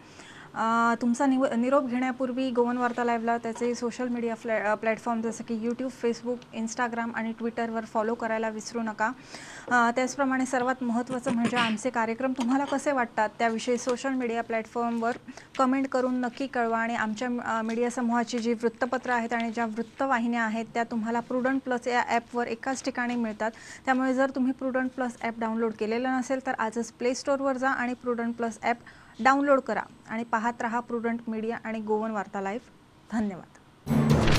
तुमचा 1.02 1.26
निव 1.26 1.46
निरोप 1.58 1.86
घेण्यापूर्वी 1.90 2.50
गोवन 2.56 2.78
वार्ता 2.78 3.04
लाईव्हला 3.04 3.38
त्याचे 3.44 3.74
सोशल 3.76 4.08
मीडिया 4.08 4.36
फ्लॅ 4.36 4.74
प्लॅटफॉर्म 4.82 5.22
जसं 5.22 5.44
की 5.44 5.58
यूट्यूब 5.62 5.92
फेसबुक 5.92 6.40
इंस्टाग्राम 6.54 7.12
आणि 7.16 7.32
ट्विटरवर 7.40 7.86
फॉलो 7.94 8.14
करायला 8.14 8.50
विसरू 8.50 8.82
नका. 8.82 9.10
त्याचप्रमाणे 9.68 10.46
सर्वात 10.46 10.84
महत्त्वाचं 10.84 11.34
म्हणजे 11.34 11.58
आमचे 11.58 11.90
कार्यक्रम 11.90 12.34
तुम्हाला 12.38 12.66
कसे 12.72 12.92
वाटतात 12.92 13.30
त्याविषयी 13.40 13.78
सोशल 13.78 14.14
मीडिया 14.14 14.44
प्लॅटफॉर्मवर 14.44 15.18
कमेंट 15.58 15.88
करून 15.92 16.22
नक्की 16.22 16.48
कळवा 16.48 16.80
आणि 16.80 16.96
आमच्या 16.96 17.62
मीडिया 17.64 17.90
समूहाची 17.92 18.40
जी 18.40 18.54
वृत्तपत्र 18.54 19.12
आहेत 19.12 19.34
आणि 19.34 19.52
ज्या 19.52 19.66
वृत्तवाहिन्या 19.66 20.44
आहेत 20.44 20.66
त्या 20.74 20.84
तुम्हाला 20.92 21.20
प्रुडंट 21.20 21.62
प्लस 21.66 21.88
या 21.88 22.04
ॲपवर 22.08 22.48
एकाच 22.48 22.84
ठिकाणी 22.86 23.16
मिळतात. 23.16 23.52
त्यामुळे 23.86 24.14
जर 24.14 24.32
तुम्ही 24.36 24.54
प्रुडंट 24.60 24.92
प्लस 24.96 25.18
ॲप 25.22 25.40
डाउनलोड 25.40 25.74
केलेलं 25.80 26.18
नसेल 26.18 26.46
तर 26.46 26.54
आजच 26.60 26.92
प्ले 26.94 27.16
स्टोअरवर 27.16 27.58
जा 27.58 27.70
आणि 27.70 27.94
प्रुडंट 28.04 28.36
प्लस 28.36 28.60
ॲप 28.62 28.78
डाउनलोड 29.20 29.60
करा 29.60 29.84
आणि 30.10 30.24
पाहत 30.24 30.62
रहा 30.62 30.80
प्रुडंट 30.80 31.20
मीडिया 31.28 31.58
आणि 31.64 31.80
गोवन 31.80 32.12
वार्ता 32.12 32.42
लाईव्ह 32.42 33.20
धन्यवाद. 33.20 34.33